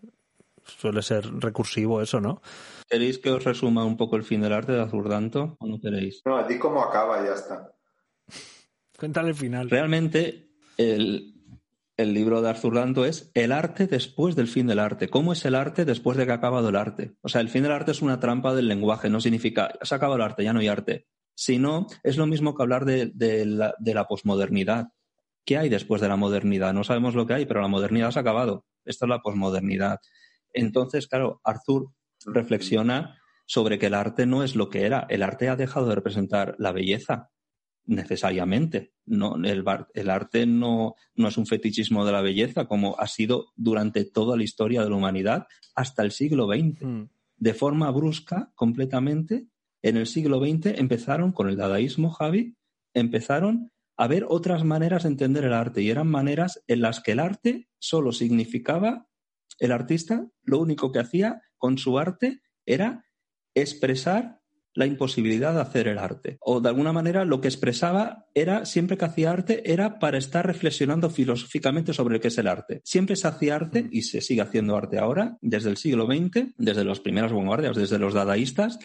[0.66, 2.42] suele ser recursivo eso, ¿no?
[2.88, 5.80] ¿Queréis que os resuma un poco el fin del arte de Arthur Danto o no
[5.80, 6.22] queréis?
[6.26, 7.72] No, a ti cómo acaba y ya está.
[8.98, 9.70] Cuéntale el final.
[9.70, 11.39] Realmente el,
[12.00, 15.10] el libro de Arthur Danto es El arte después del fin del arte.
[15.10, 17.18] ¿Cómo es el arte después de que ha acabado el arte?
[17.22, 19.98] O sea, el fin del arte es una trampa del lenguaje, no significa se ha
[19.98, 21.08] acabado el arte, ya no hay arte.
[21.36, 23.12] Sino, es lo mismo que hablar de,
[23.46, 24.88] la, de la posmodernidad.
[25.46, 26.74] ¿Qué hay después de la modernidad?
[26.74, 28.66] No sabemos lo que hay, pero la modernidad se ha acabado.
[28.86, 30.00] Esta es la posmodernidad.
[30.54, 31.92] Entonces, claro, Arthur
[32.26, 35.06] reflexiona sobre que el arte no es lo que era.
[35.10, 37.30] El arte ha dejado de representar la belleza
[37.90, 38.94] necesariamente.
[39.06, 43.48] No, el, el arte no, no, es un fetichismo de la belleza como ha sido
[43.56, 46.82] durante toda la historia de la humanidad hasta el siglo XX.
[46.82, 47.04] Mm.
[47.38, 49.48] De forma brusca, completamente,
[49.82, 52.56] en el siglo XX empezaron con el dadaísmo, Javi,
[52.94, 57.14] empezaron a ver otras maneras de entender el arte y eran maneras en las que
[57.14, 59.08] el arte solo significaba,
[59.58, 63.06] el artista lo único que hacía con su arte era
[63.56, 64.39] expresar
[64.80, 66.38] la imposibilidad de hacer el arte.
[66.40, 70.48] O de alguna manera lo que expresaba era, siempre que hacía arte, era para estar
[70.48, 72.80] reflexionando filosóficamente sobre qué es el arte.
[72.86, 76.86] Siempre se hacía arte y se sigue haciendo arte ahora, desde el siglo XX, desde
[76.86, 78.80] las primeras vanguardias, desde los dadaístas.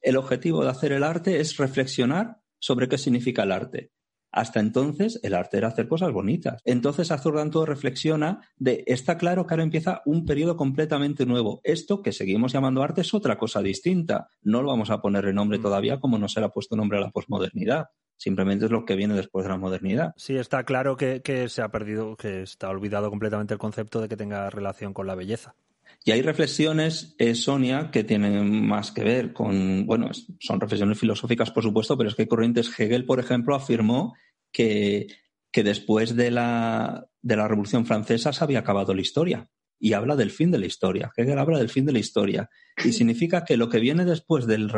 [0.00, 3.90] El objetivo de hacer el arte es reflexionar sobre qué significa el arte.
[4.32, 6.60] Hasta entonces el arte era hacer cosas bonitas.
[6.64, 11.60] Entonces Arthur Danto reflexiona de está claro que ahora empieza un periodo completamente nuevo.
[11.64, 14.28] Esto que seguimos llamando arte es otra cosa distinta.
[14.42, 15.62] No lo vamos a ponerle nombre Mm.
[15.62, 17.86] todavía como no se le ha puesto nombre a la posmodernidad.
[18.16, 20.12] Simplemente es lo que viene después de la modernidad.
[20.16, 24.08] Sí, está claro que, que se ha perdido, que está olvidado completamente el concepto de
[24.08, 25.54] que tenga relación con la belleza.
[26.02, 31.50] Y hay reflexiones, eh, Sonia, que tienen más que ver con, bueno, son reflexiones filosóficas,
[31.50, 34.14] por supuesto, pero es que Corrientes Hegel, por ejemplo, afirmó
[34.50, 35.08] que,
[35.52, 39.50] que después de la, de la Revolución Francesa se había acabado la historia.
[39.78, 41.10] Y habla del fin de la historia.
[41.16, 42.48] Hegel habla del fin de la historia.
[42.82, 44.70] Y significa que lo que viene después del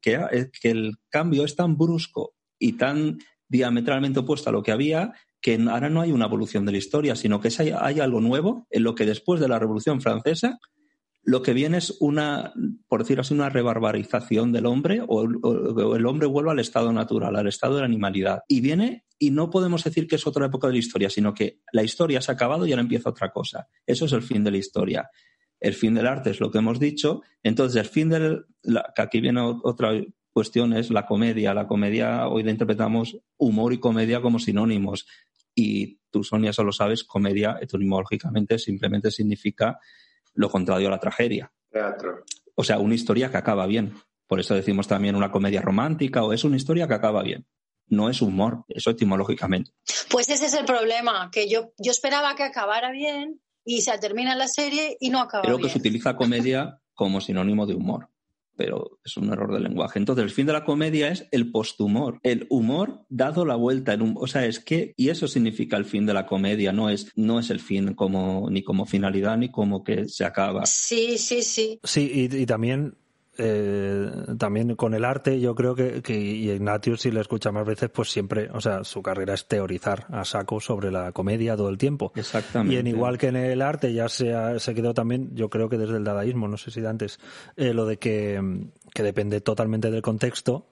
[0.00, 3.18] que, eh, que el cambio es tan brusco y tan
[3.48, 5.12] diametralmente opuesto a lo que había,
[5.42, 8.84] que ahora no hay una evolución de la historia, sino que hay, algo nuevo en
[8.84, 10.58] lo que después de la Revolución Francesa
[11.24, 12.52] lo que viene es una,
[12.88, 15.22] por decir así, una rebarbarización del hombre o,
[15.94, 18.40] el hombre vuelve al estado natural, al estado de la animalidad.
[18.48, 21.60] Y viene, y no podemos decir que es otra época de la historia, sino que
[21.72, 23.68] la historia se ha acabado y ahora empieza otra cosa.
[23.86, 25.10] Eso es el fin de la historia.
[25.60, 27.22] El fin del arte es lo que hemos dicho.
[27.44, 28.46] Entonces, el fin del.
[28.96, 29.92] que aquí viene otra
[30.32, 31.54] cuestión, es la comedia.
[31.54, 35.06] La comedia, hoy la interpretamos humor y comedia como sinónimos.
[35.54, 39.78] Y tú, Sonia, eso lo sabes, comedia etimológicamente simplemente significa
[40.34, 41.52] lo contrario a la tragedia.
[41.70, 42.24] Teatro.
[42.54, 43.94] O sea, una historia que acaba bien.
[44.26, 47.46] Por eso decimos también una comedia romántica o es una historia que acaba bien.
[47.88, 49.72] No es humor, eso etimológicamente.
[50.10, 54.34] Pues ese es el problema, que yo, yo esperaba que acabara bien y se termina
[54.34, 58.08] la serie y no acaba Creo que se utiliza comedia como sinónimo de humor,
[58.56, 59.98] pero es un error del lenguaje.
[59.98, 63.92] Entonces, el fin de la comedia es el posthumor, el humor dado la vuelta.
[63.92, 66.90] En un, o sea, es que, y eso significa el fin de la comedia, no
[66.90, 70.66] es, no es el fin como, ni como finalidad ni como que se acaba.
[70.66, 71.80] Sí, sí, sí.
[71.82, 72.96] Sí, y, y también,
[73.44, 77.66] eh, también con el arte, yo creo que, que y Ignatius, si le escucha más
[77.66, 81.68] veces, pues siempre, o sea, su carrera es teorizar a saco sobre la comedia todo
[81.68, 82.12] el tiempo.
[82.14, 82.74] Exactamente.
[82.74, 85.68] Y en igual que en el arte ya se, ha- se quedó también, yo creo
[85.68, 87.18] que desde el dadaísmo, no sé si de antes,
[87.56, 88.40] eh, lo de que,
[88.94, 90.66] que depende totalmente del contexto,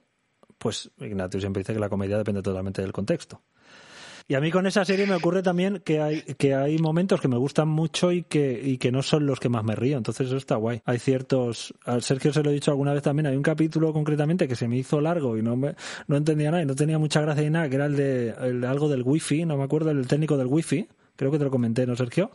[0.57, 3.41] pues Ignatius siempre dice que la comedia depende totalmente del contexto.
[4.31, 7.27] Y a mí con esa serie me ocurre también que hay, que hay momentos que
[7.27, 9.97] me gustan mucho y que, y que no son los que más me río.
[9.97, 10.81] Entonces eso está guay.
[10.85, 14.47] Hay ciertos, al Sergio se lo he dicho alguna vez también, hay un capítulo concretamente
[14.47, 15.75] que se me hizo largo y no me,
[16.07, 18.61] no entendía nada y no tenía mucha gracia ni nada, que era el de, el
[18.61, 20.87] de algo del wifi, no me acuerdo, el técnico del wifi.
[21.17, 22.31] Creo que te lo comenté, ¿no, Sergio?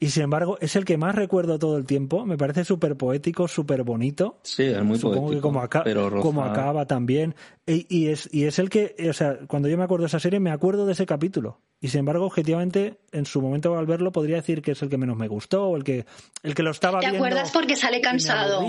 [0.00, 2.26] Y sin embargo, es el que más recuerdo todo el tiempo.
[2.26, 4.38] Me parece súper poético, súper bonito.
[4.42, 7.36] Sí, es muy Supongo poético, que como, aca- pero como acaba también.
[7.68, 10.18] Y, y es, y es el que, o sea, cuando yo me acuerdo de esa
[10.20, 11.60] serie, me acuerdo de ese capítulo.
[11.80, 14.96] Y sin embargo, objetivamente, en su momento al verlo, podría decir que es el que
[14.96, 16.06] menos me gustó, o el que,
[16.42, 17.24] el que lo estaba ¿Te viendo.
[17.24, 17.52] acuerdas?
[17.52, 18.62] Porque sale cansado.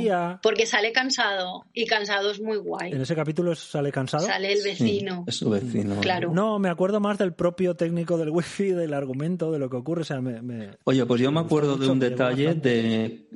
[0.43, 1.65] Porque sale cansado.
[1.73, 2.91] Y cansado es muy guay.
[2.91, 4.25] En ese capítulo sale cansado.
[4.27, 5.23] Sale el vecino.
[5.25, 5.95] Es su vecino.
[6.01, 6.31] Claro.
[6.33, 10.01] No, me acuerdo más del propio técnico del wifi, del argumento, de lo que ocurre.
[10.01, 12.69] O sea, me, me- Oye, pues yo me acuerdo de un detalle bastante.
[12.69, 13.27] de.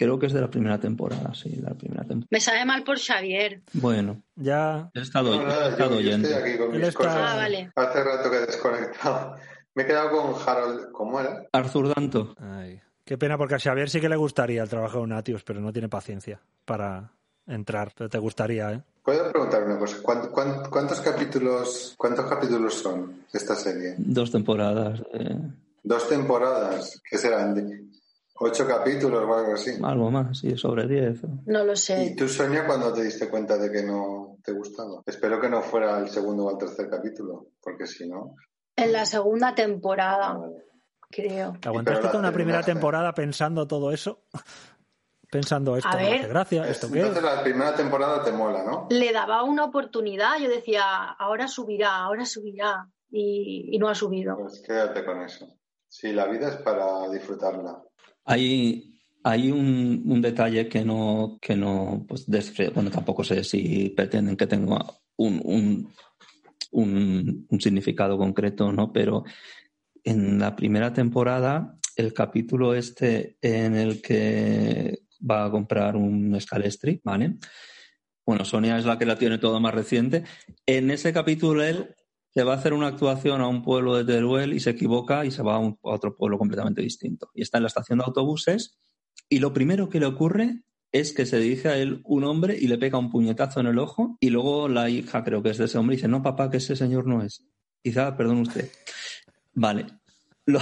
[0.00, 2.28] Creo que es de la primera temporada, sí, de la primera temporada.
[2.30, 3.60] Me sabe mal por Xavier.
[3.74, 4.90] Bueno, ya.
[4.94, 6.28] he estado, No, he nada, estado yo, yo oyendo.
[6.28, 7.16] estoy aquí con mis está- cosas.
[7.18, 7.70] Ah, vale.
[7.76, 9.34] Hace rato que he desconectado.
[9.74, 10.90] Me he quedado con Harold.
[10.92, 11.42] ¿Cómo era?
[11.52, 12.34] Arthur Danto.
[12.40, 15.60] Ay, qué pena, porque a Xavier sí que le gustaría el trabajo de Natius, pero
[15.60, 17.12] no tiene paciencia para
[17.46, 17.92] entrar.
[17.94, 18.82] Pero te gustaría, ¿eh?
[19.04, 19.98] Puedo preguntar una cosa.
[20.02, 23.96] ¿Cuánt- cuánt- ¿Cuántos capítulos, cuántos capítulos son esta serie?
[23.98, 25.02] Dos temporadas.
[25.12, 25.36] eh,
[25.82, 27.00] Dos temporadas.
[27.08, 27.54] ¿Qué serán?
[28.40, 29.72] ¿De ¿Ocho capítulos o algo así?
[29.82, 31.20] algo más, sí, sobre diez.
[31.46, 32.14] No lo ¿Y sé.
[32.16, 35.02] tú, Sonia, cuando te diste cuenta de que no te gustaba?
[35.04, 38.34] Espero que no fuera el segundo o el tercer capítulo, porque si no...
[38.76, 40.38] En la segunda temporada.
[41.10, 41.52] creo.
[41.60, 44.22] ¿Te aguantaste toda una primera temporada pensando todo eso?
[45.30, 46.14] Pensando esto A ver.
[46.20, 47.00] hace gracia, esto qué.
[47.02, 48.88] Entonces la primera temporada te mola, ¿no?
[48.90, 50.82] Le daba una oportunidad, yo decía,
[51.18, 52.88] ahora subirá, ahora subirá.
[53.10, 54.36] Y, y no ha subido.
[54.38, 55.46] Pues quédate con eso.
[55.86, 57.80] Sí, la vida es para disfrutarla.
[58.30, 62.26] Hay, hay un, un detalle que no, que no, pues
[62.72, 65.92] bueno, tampoco sé si pretenden que tenga un, un,
[67.50, 68.92] un, significado concreto, ¿no?
[68.92, 69.24] Pero
[70.04, 77.00] en la primera temporada, el capítulo este en el que va a comprar un Scalestri,
[77.02, 77.34] ¿vale?
[78.24, 80.22] Bueno, Sonia es la que la tiene todo más reciente.
[80.66, 81.96] En ese capítulo él
[82.32, 85.30] se va a hacer una actuación a un pueblo de Teruel y se equivoca y
[85.30, 87.30] se va a, un- a otro pueblo completamente distinto.
[87.34, 88.78] Y está en la estación de autobuses
[89.28, 90.62] y lo primero que le ocurre
[90.92, 93.78] es que se dirige a él un hombre y le pega un puñetazo en el
[93.78, 96.56] ojo y luego la hija, creo que es de ese hombre, dice, no, papá, que
[96.58, 97.44] ese señor no es.
[97.84, 98.70] Dice, "Ah, perdón usted.
[99.54, 99.86] Vale.
[100.46, 100.60] Lo-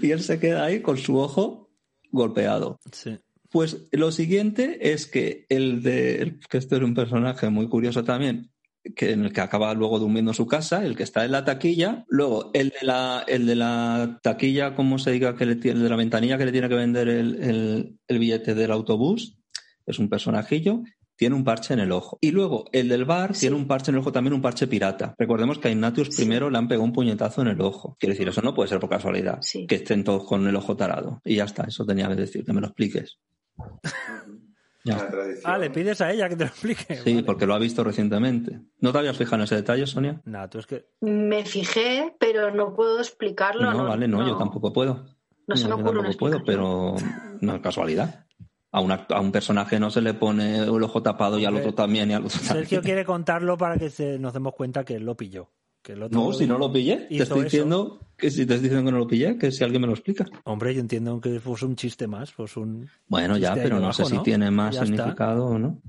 [0.00, 1.70] y él se queda ahí con su ojo
[2.10, 2.78] golpeado.
[2.90, 3.18] Sí.
[3.50, 8.50] Pues lo siguiente es que el de, que este es un personaje muy curioso también,
[8.96, 11.44] que en el que acaba luego durmiendo en su casa, el que está en la
[11.44, 15.78] taquilla, luego el de la, el de la taquilla, como se diga, que le tiene,
[15.78, 19.38] el de la ventanilla que le tiene que vender el, el- el billete del autobús,
[19.86, 20.82] es un personajillo,
[21.14, 22.18] tiene un parche en el ojo.
[22.20, 23.42] Y luego el del bar Sí.
[23.42, 25.14] tiene un parche en el ojo, también un parche pirata.
[25.16, 26.16] Recordemos que a Ignatius Sí.
[26.22, 27.96] primero le han pegado un puñetazo en el ojo.
[28.00, 29.66] Quiero decir, eso no puede ser por casualidad, Sí.
[29.68, 31.20] que estén todos con el ojo tarado.
[31.24, 33.18] Y ya está, eso tenía que decir, que me lo expliques.
[34.84, 35.42] Ya tradición.
[35.52, 36.96] Ah, le pides a ella que te lo explique.
[36.96, 37.24] Sí, Vale.
[37.24, 38.60] porque lo ha visto recientemente.
[38.80, 40.20] ¿No te habías fijado en ese detalle, Sonia?
[40.24, 40.86] Nah, tú es que.
[41.00, 43.72] Me fijé, pero no puedo explicarlo.
[43.72, 45.04] No, vale, no, yo tampoco puedo.
[45.46, 46.94] No se me yo ocurre una tampoco puedo, pero
[47.40, 48.26] no es casualidad.
[48.74, 51.74] A, una- a un personaje no se le pone el ojo tapado y al otro
[51.74, 52.82] también y al otro Sergio también.
[52.82, 55.50] quiere contarlo para que se- nos demos cuenta que él lo pilló.
[55.82, 57.44] Que el otro No, si no lo pillé, te estoy eso.
[57.44, 59.94] diciendo que si te estoy diciendo que no lo pillé, que si alguien me lo
[59.94, 60.24] explica.
[60.44, 62.88] Hombre, yo entiendo que fuese un chiste más, pues un.
[63.08, 64.96] Bueno, ya, pero no sé si tiene más Ya está.
[64.96, 65.80] significado o no.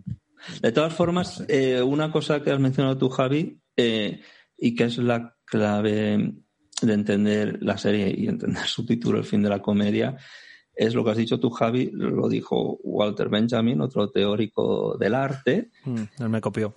[0.62, 4.20] De todas formas, eh, una cosa que has mencionado tú, Javi, eh,
[4.58, 6.34] y que es la clave
[6.82, 10.18] de entender la serie y entender su título, El fin de la comedia,
[10.76, 15.70] es lo que has dicho tú, Javi, lo dijo Walter Benjamin, otro teórico del arte,
[15.86, 16.74] Mm, él me copió.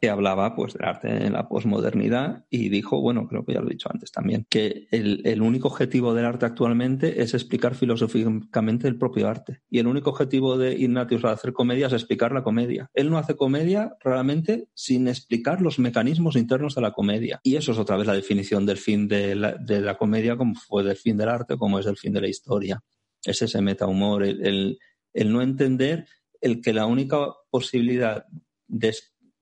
[0.00, 3.68] Que hablaba pues del arte en la posmodernidad y dijo, bueno, creo que ya lo
[3.68, 8.88] he dicho antes también, que el, el único objetivo del arte actualmente es explicar filosóficamente
[8.88, 9.62] el propio arte.
[9.70, 12.90] Y el único objetivo de Ignatius al hacer comedia es explicar la comedia.
[12.94, 17.40] Él no hace comedia realmente sin explicar los mecanismos internos de la comedia.
[17.42, 20.54] Y eso es otra vez la definición del fin de la, de la comedia, como
[20.54, 22.82] fue del fin del arte, como es del fin de la historia.
[23.24, 24.78] Es ese metahumor, el, el,
[25.14, 26.06] el no entender
[26.40, 27.18] el que la única
[27.50, 28.24] posibilidad
[28.68, 28.94] de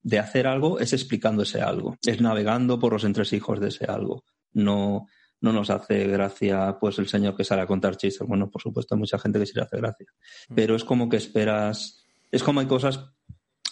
[0.05, 4.23] de hacer algo es explicando ese algo, es navegando por los entresijos de ese algo.
[4.53, 5.07] No,
[5.41, 8.27] no nos hace gracia pues el señor que sale a contar chistes.
[8.27, 10.05] Bueno, por supuesto hay mucha gente que sí le hace gracia,
[10.53, 12.99] pero es como que esperas, es como hay cosas,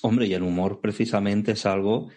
[0.02, 2.10] hombre, y el humor precisamente es algo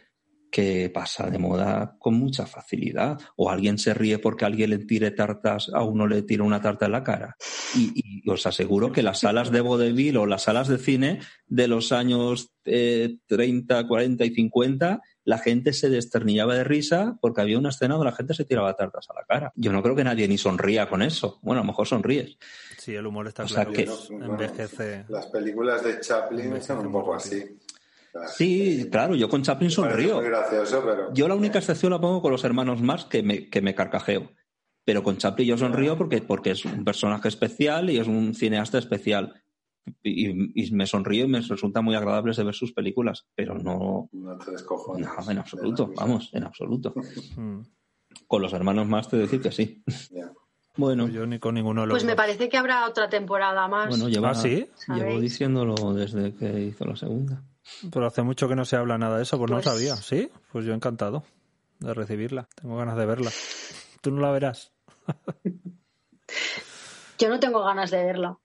[0.51, 3.19] que pasa de moda con mucha facilidad.
[3.37, 6.87] O alguien se ríe porque alguien le tire tartas, a uno le tira una tarta
[6.87, 7.37] en la cara.
[7.75, 7.93] Y,
[8.25, 11.93] y os aseguro que las salas de vodevil o las salas de cine de los
[11.93, 17.69] años eh, 30, 40 y 50, la gente se desternillaba de risa porque había una
[17.69, 19.53] escena donde la gente se tiraba tartas a la cara.
[19.57, 21.39] Yo no creo que nadie ni sonría con eso.
[21.43, 22.39] Bueno, a lo mejor sonríes.
[22.79, 25.05] Sí, el humor está O sea que- envejece.
[25.09, 27.45] Las películas de Chaplin Envejece son un muy poco así.
[28.21, 30.17] Sea, Sí, claro, yo con Chaplin sonrío.
[30.17, 31.13] muy gracioso, pero...
[31.15, 34.31] Yo la única excepción la pongo con los hermanos Marx, que me, que me carcajeo.
[34.85, 38.79] Pero con Chaplin yo sonrío porque, porque es un personaje especial y es un cineasta
[38.79, 39.43] especial.
[40.03, 43.27] Y, y me sonrío y me resulta muy agradable de ver sus películas.
[43.35, 45.07] Pero no, No te descojones.
[45.25, 46.95] no en absoluto, vamos, en absoluto.
[47.37, 47.61] Mm.
[48.27, 49.83] Con los hermanos Marx te decir que sí.
[50.77, 52.17] Bueno, Yo ni con ninguno de los Pues me dos.
[52.17, 53.89] parece que habrá otra temporada más.
[53.89, 54.69] bueno lleva, ¿Ah, sí?
[54.95, 57.43] llevo diciéndolo desde que hizo la segunda.
[57.93, 59.97] Pero hace mucho que no se habla nada de eso, pues, Pues- no sabía.
[59.97, 60.31] ¿Sí?
[60.53, 61.25] Pues yo encantado
[61.81, 62.49] de recibirla.
[62.55, 63.31] Tengo ganas de verla.
[64.01, 64.73] Tú no la verás.
[67.19, 68.39] Yo no tengo ganas de verla.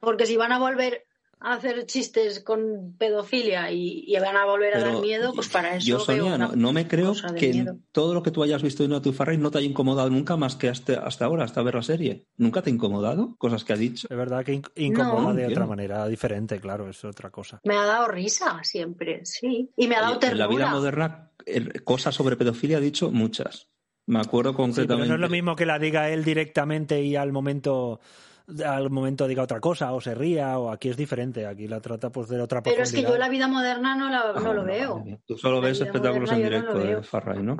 [0.00, 1.04] Porque si van a volver
[1.44, 5.76] a hacer chistes con pedofilia y, y van a volver a dar miedo, pues para
[5.76, 7.72] eso yo, Sonia, veo una no, no me creo que miedo.
[7.72, 10.36] en todo lo que tú hayas visto de Natu Farray no te haya incomodado nunca
[10.36, 12.26] más que hasta, hasta ahora, hasta ver la serie.
[12.36, 13.36] ¿Nunca te ha incomodado?
[13.38, 14.06] Cosas que ha dicho.
[14.10, 15.34] Es verdad que inc- incomoda No.
[15.34, 17.60] de otra manera, diferente, claro, es otra cosa.
[17.64, 19.70] Me ha dado risa siempre, sí.
[19.76, 20.74] Y me ha dado Oye, en la vida ternura.
[20.80, 21.30] moderna,
[21.84, 23.68] cosas sobre pedofilia ha dicho muchas.
[24.06, 25.08] Me acuerdo Sí, pero concretamente.
[25.08, 28.00] no es lo mismo que la diga él directamente y al momento
[28.64, 32.10] al momento diga otra cosa o se ría o aquí es diferente, aquí la trata
[32.10, 34.64] pues de otra Pero es que yo la vida moderna no, la, Ah, no lo
[34.64, 34.64] bueno,
[35.04, 35.18] veo.
[35.26, 37.02] Tú solo La ves espectáculos en no directo lo de veo.
[37.02, 37.56] Farray, ¿no?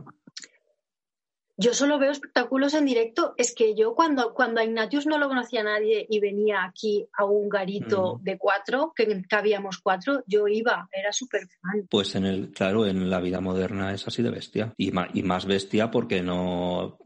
[1.57, 3.33] Yo solo veo espectáculos en directo.
[3.37, 7.25] Es que yo cuando, cuando a Ignatius no lo conocía nadie y venía aquí a
[7.25, 8.25] un garito Mm.
[8.25, 11.87] de cuatro, que cabíamos cuatro, yo iba, era súper fan.
[11.89, 14.75] Pues en el, claro, en la vida moderna es así de bestia.
[14.77, 16.99] Y más, y más bestia porque no.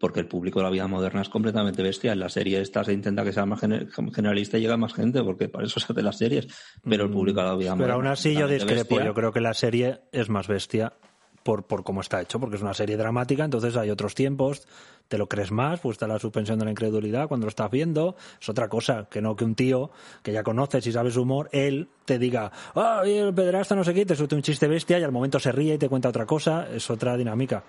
[0.00, 2.12] Porque el público de la vida moderna es completamente bestia.
[2.12, 5.22] En la serie esta se intenta que sea más gener- generalista y llega más gente,
[5.22, 6.48] porque para eso se hacen las series.
[6.88, 7.76] Pero el público de la vida moderna.
[7.76, 7.86] Mm.
[7.86, 8.94] Pero aún así yo discrepo.
[8.96, 9.04] bestia.
[9.04, 10.94] Yo creo que la serie es más bestia
[11.42, 14.66] por, por cómo está hecho, porque es una serie dramática, entonces hay otros tiempos,
[15.08, 18.14] te lo crees más, pues está la suspensión de la incredulidad cuando lo estás viendo,
[18.40, 19.90] es otra cosa, que no que un tío
[20.22, 23.84] que ya conoces y sabes su humor, él te diga, ah, y el pederasta no
[23.84, 26.10] sé qué, te suelte un chiste bestia y al momento se ríe y te cuenta
[26.10, 27.62] otra cosa, es otra dinámica.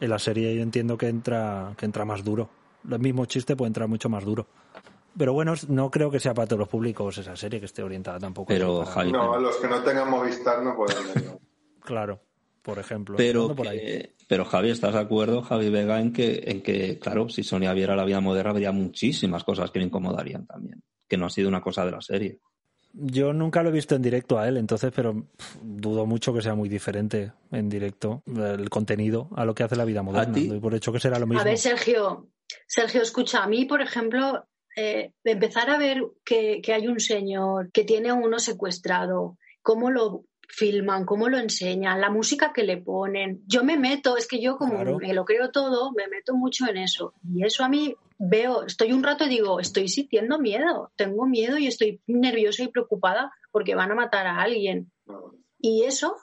[0.00, 2.48] En la serie yo entiendo que entra, que entra más duro.
[2.90, 4.46] El mismo chiste puede entrar mucho más duro.
[5.16, 8.18] Pero bueno, no creo que sea para todos los públicos esa serie que esté orientada
[8.18, 8.48] tampoco.
[8.48, 11.40] Pero, Javi, No, los que no tengan Movistar no pueden verlo.
[11.84, 12.20] Claro,
[12.62, 13.16] por ejemplo.
[13.16, 17.28] Pero, por que- pero Javi, ¿estás de acuerdo, Javi Vega, en que, en que, claro,
[17.30, 20.82] si Sonia viera la vida moderna, vería muchísimas cosas que le incomodarían también?
[21.08, 22.38] Que no ha sido una cosa de la serie.
[22.92, 26.42] Yo nunca lo he visto en directo a él, entonces, pero pff, dudo mucho que
[26.42, 30.34] sea muy diferente en directo el contenido a lo que hace la vida moderna.
[30.34, 30.48] ti?
[30.48, 31.40] Doy por hecho que será lo mismo.
[31.40, 32.28] A ver, Sergio,
[32.66, 34.44] Sergio, escucha, a mí, por ejemplo,
[34.76, 39.36] eh, de empezar a ver que, que hay un señor que tiene a uno secuestrado,
[39.62, 43.42] cómo lo filman, cómo lo enseñan, la música que le ponen.
[43.46, 44.98] Yo me meto, es que yo como Claro.
[44.98, 47.14] me lo creo todo, me meto mucho en eso.
[47.32, 51.56] Y eso a mí veo, estoy un rato y digo, estoy sintiendo miedo, tengo miedo
[51.56, 54.90] y estoy nerviosa y preocupada porque van a matar a alguien.
[55.58, 56.16] Y eso,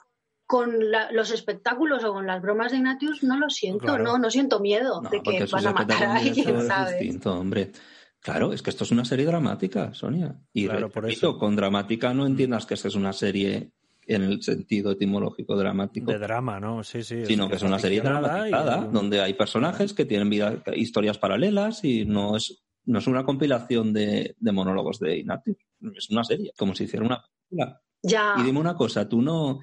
[0.46, 4.04] con la- los espectáculos o con las bromas de Ignatius, no lo siento, Claro.
[4.04, 6.98] no, no siento miedo No, de que van a matar a alguien, es ¿sabes?
[6.98, 7.72] distinto, hombre.
[8.20, 10.34] Claro, es que esto es una serie dramática, Sonia.
[10.52, 11.38] Y Claro, por eso.
[11.38, 13.70] con dramática no entiendas que esta es una serie
[14.08, 16.82] en el sentido etimológico dramático, De drama, ¿no?
[16.82, 17.24] Sí, sí.
[17.26, 21.84] sino que es una serie y- dramatizada, donde hay personajes que tienen vida, historias paralelas
[21.84, 25.58] y no es, no es una compilación de, de monólogos de Ignatius.
[25.94, 27.80] Es una serie, como si hiciera una película.
[28.02, 29.60] Ya, Y dime una cosa, tú no.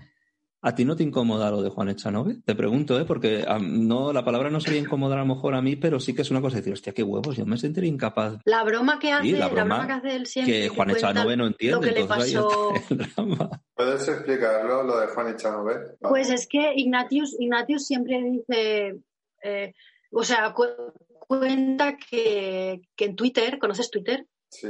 [0.67, 2.37] ¿A ti no te incomoda lo de Juan Echanove?
[2.43, 3.05] Te pregunto, ¿eh?
[3.05, 6.23] Porque no, la palabra no sería incomodar a lo mejor a mí, pero sí que
[6.23, 8.39] es una cosa de decir, hostia, qué huevos, yo me sentiría incapaz.
[8.45, 10.61] la broma que hace, Sí, la la, broma que hace él siempre.
[10.61, 12.73] Que Juan Echanove no entiende, lo que le pasó.
[12.73, 13.61] está el drama.
[13.75, 15.97] ¿Puedes explicarlo, lo de Juan Echanove?
[15.99, 18.99] Pues es que Ignatius, Ignatius siempre dice,
[19.43, 19.73] eh,
[20.11, 20.65] o sea, cu-
[21.19, 24.25] cuenta que, que en Twitter, ¿conoces Twitter?
[24.49, 24.67] Sí.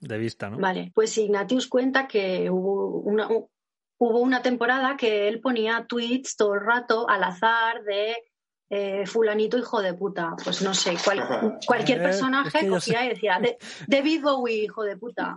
[0.00, 0.58] De vista, ¿no?
[0.58, 3.28] Vale, pues Ignatius cuenta que hubo una,
[3.98, 8.16] hubo una temporada que él ponía tweets todo el rato al azar de
[8.70, 10.34] eh, fulanito hijo de puta.
[10.42, 14.64] Pues no sé, cual- cualquier Eh, personaje es que cogía y decía, "De- David Bowie,
[14.64, 15.36] hijo de puta.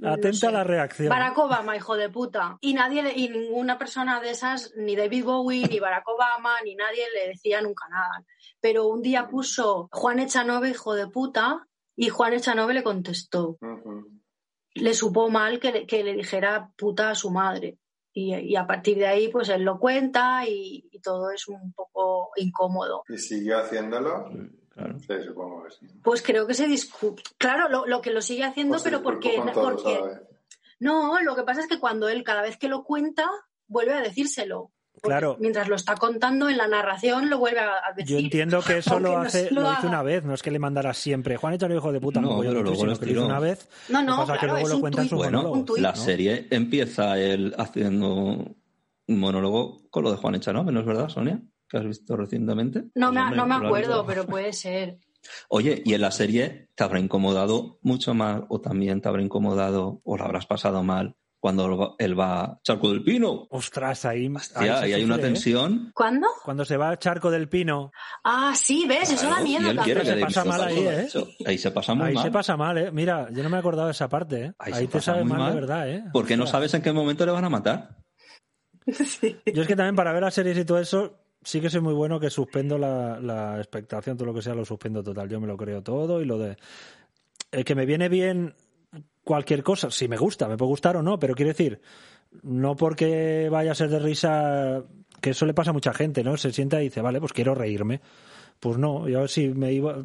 [0.00, 0.46] No Atenta sé.
[0.48, 1.08] a la reacción.
[1.08, 2.58] Barack Obama, hijo de puta.
[2.60, 6.74] Y nadie, le- y ninguna persona de esas, ni David Bowie, ni Barack Obama, ni
[6.74, 8.22] nadie le decía nunca nada.
[8.60, 11.66] Pero un día puso Juan Echanove, hijo de puta,
[11.96, 13.56] y Juan Echanove le contestó.
[14.74, 17.78] Le supo mal que le, que le dijera puta a su madre.
[18.14, 21.72] Y, y a partir de ahí, pues él lo cuenta y, y todo es un
[21.72, 23.04] poco incómodo.
[23.08, 24.30] ¿Y siguió haciéndolo?
[24.68, 24.98] Claro.
[24.98, 25.86] Sí, supongo que sí.
[26.02, 27.22] Pues creo que se discute.
[27.38, 29.42] Claro, lo, lo que lo sigue haciendo, Pues pero porque.
[29.54, 30.00] porque.
[30.80, 33.30] No, lo que pasa es que cuando él, cada vez que lo cuenta,
[33.66, 34.72] vuelve a decírselo.
[34.92, 35.36] Porque Claro.
[35.40, 38.12] Mientras lo está contando en la narración, lo vuelve a a decir.
[38.12, 40.50] Yo entiendo que eso lo no hace, lo lo hizo una vez, no es que
[40.50, 41.36] le mandara siempre.
[41.36, 43.68] Juan Echano hijo de puta, No, mogollón pero luego lo lo una vez.
[43.88, 45.58] No, no, pasa es que claro, luego es lo un cuenta en Bueno, monólogos.
[45.58, 45.82] un tuit.
[45.82, 45.96] la ¿no?
[45.96, 51.40] serie empieza él haciendo un monólogo con lo de Juan Echanove, ¿no es verdad, Sonia?
[51.68, 52.84] ¿Que has visto recientemente?
[52.94, 54.98] No, Pues, me, no me acuerdo, pero puede ser.
[55.48, 60.00] Oye, ¿y en la serie te habrá incomodado mucho más o también te habrá incomodado
[60.04, 63.48] o lo habrás pasado mal cuando él va a Charco del Pino?
[63.50, 65.18] Ostras, ahí, ahí Hostia, ahí hay una ¿eh?
[65.18, 65.90] tensión.
[65.92, 66.28] ¿Cuándo?
[66.44, 67.90] Cuando se va al charco del pino,
[68.22, 69.10] Ah, sí, ¿ves?
[69.10, 69.98] Eso da miedo y él también.
[69.98, 71.08] quiere que Se pasa mal ahí, ¿eh?
[71.44, 72.22] Ahí se pasa muy ahí mal.
[72.22, 72.92] se pasa mal, ¿eh?
[72.92, 74.52] Mira, yo no me he acordado de esa parte, ¿eh?
[74.56, 76.04] Ahí Ahí, se te pasa sabe mal, de verdad, ¿eh?
[76.12, 77.96] Porque no sabes en qué momento le van a matar.
[79.52, 81.92] Yo es que también para ver las series y todo eso, sí que soy muy
[81.94, 85.28] bueno que suspendo la, la expectación, todo lo que sea lo suspendo total.
[85.28, 86.56] Yo me lo creo todo y lo de...
[87.50, 88.54] El que me viene bien
[89.24, 91.80] cualquier cosa, si me gusta, me puede gustar o no, pero quiero decir,
[92.42, 94.82] no porque vaya a ser de risa,
[95.20, 96.36] que eso le pasa a mucha gente, ¿no?
[96.36, 98.00] Se sienta y dice, vale, pues quiero reírme.
[98.60, 100.04] Pues no, yo si me iba...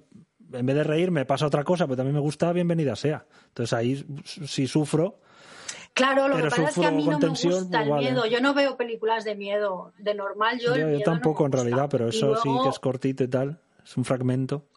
[0.54, 3.26] En vez de reír me pasa otra cosa, pero también me gusta, bienvenida sea.
[3.50, 5.20] Entonces ahí si sufro,
[5.98, 8.12] Claro, lo Pero que pasa es que a mí no me gusta pues el vale.
[8.12, 8.26] miedo.
[8.28, 9.94] Yo no veo películas de miedo.
[9.98, 12.78] De normal yo el yo, yo no tampoco en realidad, pero eso sí que es
[12.78, 14.68] cortito y tal, es un fragmento.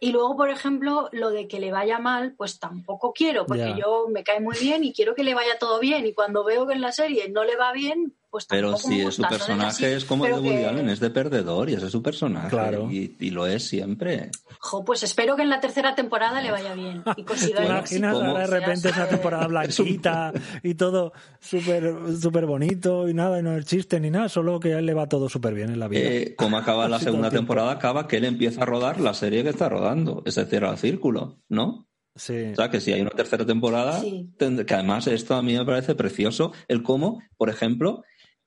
[0.00, 4.06] Y luego, por ejemplo, lo de que le vaya mal, pues tampoco quiero, porque yo
[4.08, 6.06] me cae muy bien y quiero que le vaya todo bien.
[6.06, 9.14] Y cuando veo que en la serie no le va bien, pues Pero si es
[9.14, 11.86] su personaje, Así, es como el de Woody que- Allen, es de perdedor y ese
[11.86, 12.48] es su personaje.
[12.48, 12.90] Claro.
[12.90, 14.30] Y, y lo es siempre.
[14.60, 17.66] Jo, pues espero que en la tercera temporada le vaya bien y ¿Te consiga el
[17.66, 23.42] imaginas ahora de repente esa temporada blanquita y todo súper súper bonito y nada, y
[23.42, 25.78] no es chiste ni nada, solo que a él le va todo súper bien en
[25.80, 26.00] la vida.
[26.02, 29.42] Eh, como acaba la segunda el temporada, acaba que él empieza a rodar la serie
[29.42, 30.22] que está rodando.
[30.26, 31.86] Ese cierra el círculo, ¿no?
[32.14, 32.46] Sí.
[32.52, 34.28] O sea, que si hay una tercera temporada, Sí.
[34.38, 38.02] que además esto a mí me parece precioso, el cómo, por ejemplo,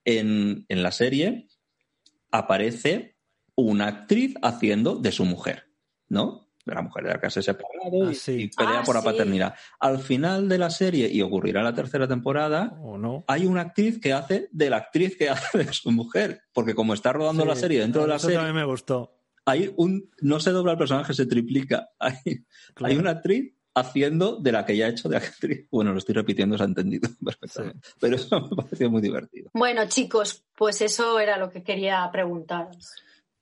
[0.05, 1.47] en, en la serie
[2.31, 3.17] aparece
[3.55, 5.65] una actriz haciendo de su mujer,
[6.09, 6.49] ¿no?
[6.65, 8.31] De la mujer de la que se separado Ah, y, sí.
[8.43, 9.05] y pelea Ah, por la sí.
[9.07, 9.55] paternidad.
[9.79, 13.25] Al final de la serie, y ocurrirá en la tercera temporada, ¿O no?
[13.27, 16.43] hay una actriz que hace de la actriz que hace de su mujer.
[16.53, 19.17] Porque como está rodando Sí, la serie dentro de la eso serie, también me gustó.
[19.45, 20.11] hay un.
[20.21, 21.89] No se dobla el personaje, se triplica.
[21.99, 22.45] Hay,
[22.75, 22.93] Claro.
[22.93, 25.67] hay una actriz haciendo de la que ya ha hecho de actriz.
[25.71, 27.87] Bueno, lo estoy repitiendo, se ha entendido perfectamente.
[27.99, 29.49] Pero eso me pareció muy divertido.
[29.53, 32.91] Bueno, chicos, pues eso era lo que quería preguntaros.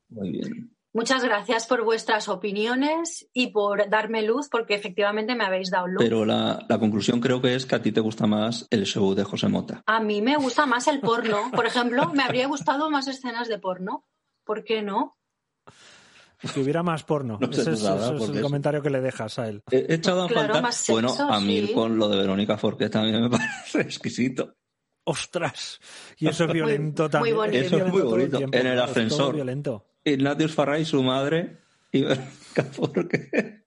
[0.10, 0.76] Muy bien.
[0.92, 6.04] Muchas gracias por vuestras opiniones y por darme luz, porque efectivamente me habéis dado luz.
[6.04, 9.14] Pero la, la conclusión creo que es que a ti te gusta más el show
[9.14, 9.84] de José Mota.
[9.86, 11.52] A mí me gusta más el porno.
[11.52, 14.04] Por ejemplo, me habría gustado más escenas de porno.
[14.44, 15.19] ¿Por qué no?
[16.54, 17.38] Que hubiera más porno.
[17.42, 19.62] No sé Ese es, nada, ese es el eso- comentario que le dejas a él.
[19.72, 20.62] He he echado en Claro, falta.
[20.62, 21.74] más sexo, bueno, a mí sí.
[21.74, 24.56] con lo de Verónica Forqué también me parece exquisito.
[25.06, 25.80] ¡Ostras!
[26.18, 27.36] Y eso es violento muy también.
[27.36, 27.58] bonito.
[27.66, 28.38] Eso es muy el bonito.
[28.38, 28.58] tiempo.
[28.58, 29.36] En el ascensor.
[29.36, 29.86] violento.
[30.04, 31.58] Ignatius Farray, su madre,
[31.92, 33.64] y Verónica Forqué,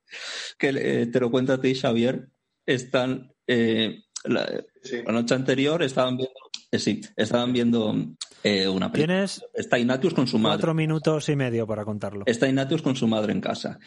[0.59, 2.29] que eh, te lo cuenta a ti, Xavier,
[2.67, 3.33] están.
[3.47, 4.49] eh, la,
[4.85, 5.01] Sí.
[5.07, 6.35] la noche anterior estaban viendo.
[6.73, 7.95] Eh, sí, estaban viendo
[8.43, 9.15] eh, una película.
[9.15, 10.57] Tienes Está Ignatius con su madre.
[10.57, 12.25] cuatro minutos y medio para contarlo.
[12.27, 13.79] Está Ignatius con su madre en casa.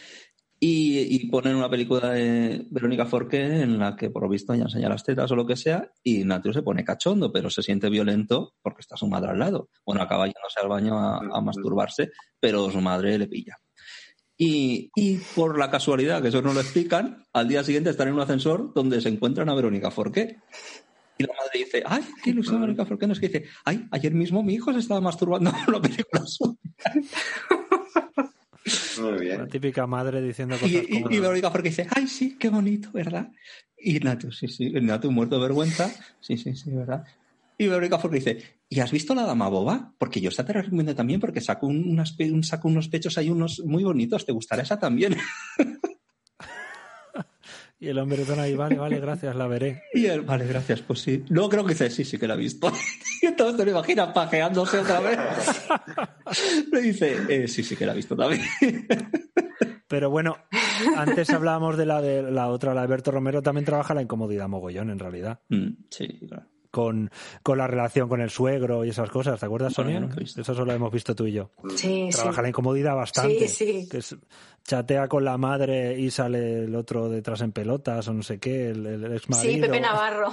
[0.57, 4.63] Y, y ponen una película de Verónica Forqué en la que por lo visto ella
[4.63, 7.89] enseña las tetas o lo que sea y Ignatius se pone cachondo, pero se siente
[7.89, 9.69] violento porque está su madre al lado.
[9.85, 13.57] Bueno, acaba yéndose al baño a, a masturbarse, pero su madre le pilla.
[14.37, 18.15] Y, y por la casualidad, que eso no lo explican, al día siguiente están en
[18.15, 20.37] un ascensor donde se encuentran a Verónica Forqué.
[21.17, 23.07] Y la madre dice, ay, qué ilusión Verónica Forqué.
[23.07, 26.25] No es que dice, ay, ayer mismo mi hijo se estaba masturbando con la película
[26.25, 26.59] suya.
[28.99, 29.47] Muy La bien.
[29.49, 31.11] típica madre diciendo cosas Y, y, como...
[31.15, 33.29] y Verónica Forqué dice, ay, sí, qué bonito, ¿verdad?
[33.77, 37.03] Y Ignatius, sí, sí, Ignatius muerto de vergüenza, sí, sí, sí, ¿verdad?
[37.57, 39.93] Y Verónica Forqué dice, ¿y has visto la dama boba?
[39.97, 42.87] Porque yo esta te la recomiendo también porque saco, un- unas, pe- un, saco unos
[42.89, 45.15] pechos ahí unos muy bonitos, ¿te gustará esa también?
[47.77, 49.83] Y el hombre ahí, vale, vale, gracias, la veré.
[49.93, 51.23] Y él, vale, gracias, pues sí.
[51.29, 52.71] Luego creo que dice, sí, sí que la he visto.
[53.21, 55.17] Y entonces te lo imaginas pajeándose otra vez.
[56.71, 58.41] Le dice, "Eh, sí, sí que la he visto también.
[59.87, 60.37] Pero bueno,
[60.95, 64.47] antes hablábamos de la de la otra, la de Berto Romero, también trabaja la incomodidad
[64.47, 65.39] mogollón, en realidad.
[65.49, 66.45] Mm, sí, claro.
[66.71, 67.09] Con,
[67.41, 70.09] con la relación con el suegro y esas cosas, ¿te acuerdas, Sonia?
[70.19, 71.51] Eso solo hemos visto tú y yo.
[71.75, 72.17] Sí, sí.
[72.17, 73.47] Trabaja la incomodidad bastante.
[73.47, 73.89] Sí, sí.
[73.89, 74.17] Que es-
[74.67, 78.71] chatea con la madre y sale el otro detrás en pelotas o no sé qué,
[78.71, 80.31] el, el ex Sí, Pepe Navarro.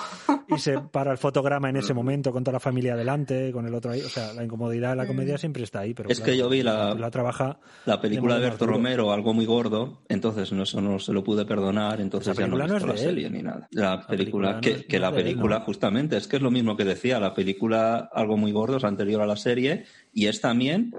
[0.49, 3.74] Y se para el fotograma en ese momento con toda la familia delante, con el
[3.74, 4.01] otro ahí.
[4.01, 5.93] O sea, la incomodidad de la comedia siempre está ahí.
[5.93, 7.59] Pero Es que yo vi la- la trabaja.
[7.85, 8.66] La película de modo Berto.
[8.66, 12.57] Romero, algo muy gordo, entonces no, eso no se lo pude perdonar, entonces ya no
[12.57, 12.99] no es la de él.
[12.99, 13.68] serie ni nada.
[13.72, 15.64] La película, película que, no es- que no la de él, película, ¿no?
[15.66, 19.20] justamente, es que es lo mismo que decía, la película algo muy gordo es anterior
[19.20, 20.95] a la serie y es también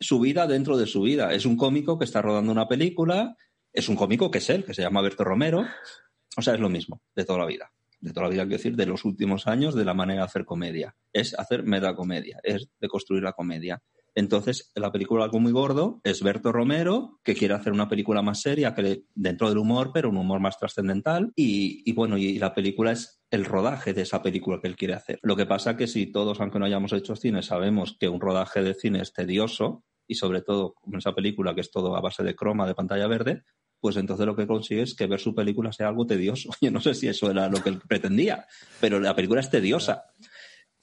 [0.00, 1.32] su vida dentro de su vida.
[1.32, 3.36] Es un cómico que está rodando una película,
[3.72, 5.64] es un cómico que es él, que se llama Berto Romero,
[6.36, 7.72] o sea, es lo mismo, de toda la vida.
[8.00, 10.44] De toda la vida, quiero decir, de los últimos años, de la manera de hacer
[10.44, 10.94] comedia.
[11.12, 13.82] Es hacer metacomedia, es de construir la comedia.
[14.18, 18.40] Entonces, la película Algo muy gordo es Berto Romero, que quiere hacer una película más
[18.40, 21.30] seria, que le- dentro del humor, pero un humor más trascendental.
[21.36, 25.20] Y, bueno, y la película es el rodaje de esa película que él quiere hacer.
[25.22, 28.60] Lo que pasa que si todos, aunque no hayamos hecho cine, sabemos que un rodaje
[28.60, 32.00] de cine es tedioso, y sobre todo como en esa película que es todo a
[32.00, 33.44] base de croma, de pantalla verde,
[33.80, 36.50] pues entonces lo que consigue es que ver su película sea algo tedioso.
[36.60, 38.46] Yo no sé si eso era lo que él pretendía,
[38.80, 40.06] pero la película es tediosa.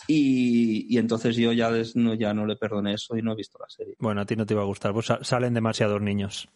[0.07, 3.35] Y, y entonces yo ya, des- no, ya no le perdoné eso y no he
[3.35, 3.95] visto la serie.
[3.99, 6.47] Bueno, a ti no te iba a gustar, pues sa- salen demasiados niños.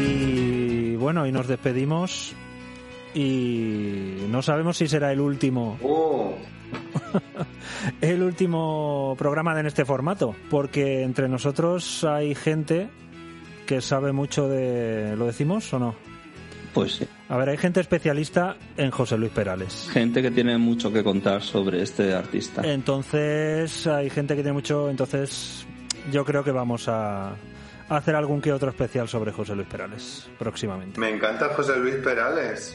[0.00, 2.34] Y bueno, y nos despedimos.
[3.14, 6.34] Y no sabemos si será el último Oh,
[8.02, 12.88] el último programa en este formato, porque entre nosotros hay gente
[13.68, 15.14] que sabe mucho de...
[15.14, 15.94] ¿Lo decimos o no?
[16.72, 17.06] Pues sí.
[17.28, 19.90] A ver, hay gente especialista en José Luis Perales.
[19.92, 22.62] gente que tiene mucho que contar sobre este artista.
[22.64, 24.88] Entonces, hay gente que tiene mucho...
[24.88, 25.66] Entonces,
[26.10, 27.34] yo creo que vamos a,
[27.90, 30.98] hacer algún que otro especial sobre José Luis Perales próximamente.
[30.98, 32.74] Me encanta José Luis Perales.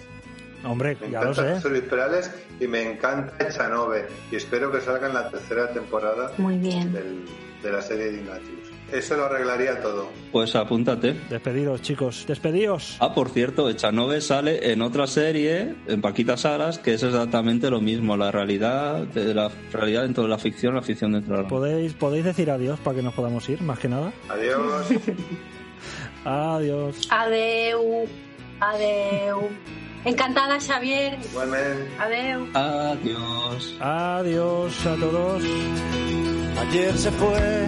[0.64, 1.56] Hombre, Me ya lo encanta sé.
[1.56, 4.06] José Luis Perales y me encanta Echanove.
[4.32, 6.94] Y espero que salga en la tercera temporada Muy bien.
[6.94, 7.26] del-
[7.64, 8.63] de la serie de Ignatius.
[8.94, 10.10] Eso lo arreglaría todo.
[10.32, 11.14] Pues apúntate.
[11.30, 12.98] Despedidos, chicos, despedidos.
[13.00, 17.82] Ah, por cierto, Echanove sale en otra serie, en Paquita Salas, que es exactamente lo
[17.82, 18.16] mismo.
[18.16, 21.94] La realidad, de la realidad dentro de la ficción, la ficción dentro de la ¿Podéis,
[21.94, 24.14] ¿Podéis decir adiós para que nos podamos ir, más que nada?
[24.30, 24.88] Adiós.
[26.26, 27.08] Adiós.
[27.10, 28.08] Adeu.
[28.60, 29.50] Adeu.
[30.06, 31.18] Encantada, Xavier.
[31.32, 31.90] Igualmente.
[32.00, 32.48] Adeu.
[32.54, 33.76] Adiós.
[33.80, 35.44] Adiós a todos.
[36.60, 37.68] Ayer se fue,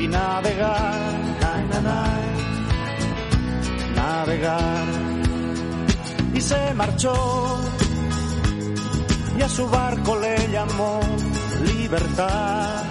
[0.00, 1.98] y navegar, na, na, na,
[3.94, 4.86] navegar.
[6.34, 7.14] Y se marchó.
[9.38, 11.00] Y a su barco le llamó
[11.64, 12.84] libertad.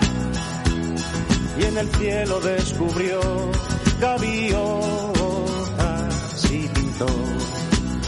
[1.59, 3.19] Y en el cielo descubrió
[3.99, 4.61] gaviotas
[6.51, 7.07] y pintó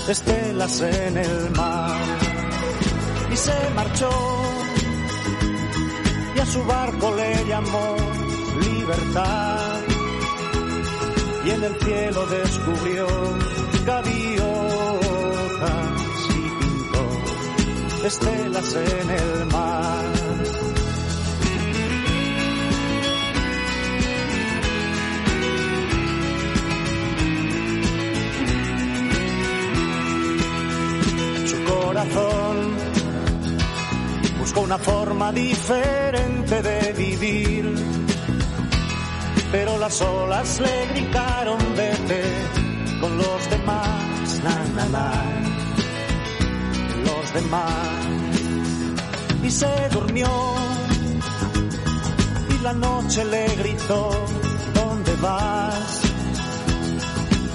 [0.07, 1.97] estelas en el mar.
[3.33, 4.11] Y se marchó.
[6.35, 8.20] Y a su barco le llamó
[8.59, 9.79] libertad
[11.45, 13.07] y en el cielo descubrió
[13.85, 14.41] gaviotas
[16.29, 20.05] y pintó estelas en el mar.
[31.47, 32.75] Su corazón
[34.39, 37.73] buscó una forma diferente de vivir,
[39.51, 42.23] pero las olas le gritaron vete
[43.01, 45.23] con los demás, na, na,
[47.05, 48.05] los demás.
[49.43, 50.29] Y se durmió
[52.49, 54.11] y la noche le gritó,
[54.73, 56.01] ¿dónde vas?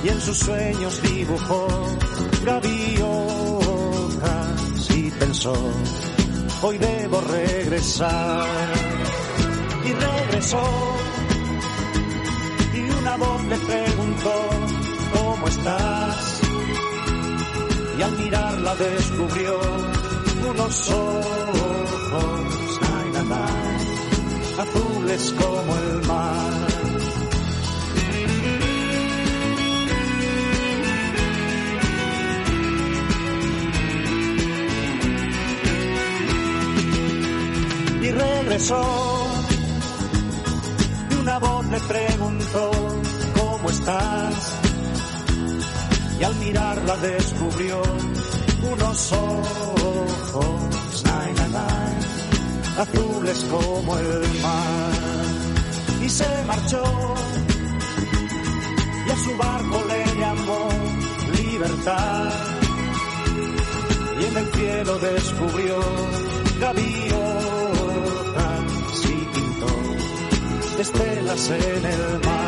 [0.05, 1.69] Y en sus sueños dibujó
[2.45, 3.07] gaviotas
[4.91, 5.55] y pensó,
[6.63, 8.47] hoy debo regresar.
[9.85, 10.61] Y regresó
[13.17, 14.35] una voz le preguntó,
[15.15, 16.41] ¿cómo estás?
[17.99, 19.61] Y al mirarla descubrió
[20.51, 23.47] unos ojos, ay, na, na,
[24.63, 26.67] azules como el mar.
[38.03, 38.83] y regresó.
[41.11, 42.96] Y una voz le preguntó,
[43.67, 44.53] ¿cómo estás?
[46.21, 47.83] Y al mirarla descubrió
[48.63, 51.67] unos ojos, ay, na, na,
[52.83, 54.93] azules como el mar.
[56.01, 56.85] Y se marchó
[59.07, 60.69] y a su barco le llamó
[61.37, 62.33] libertad.
[64.21, 65.81] Y en el cielo descubrió
[66.61, 67.17] gaviotas
[69.05, 69.73] y pintó
[70.79, 72.46] estelas en el mar.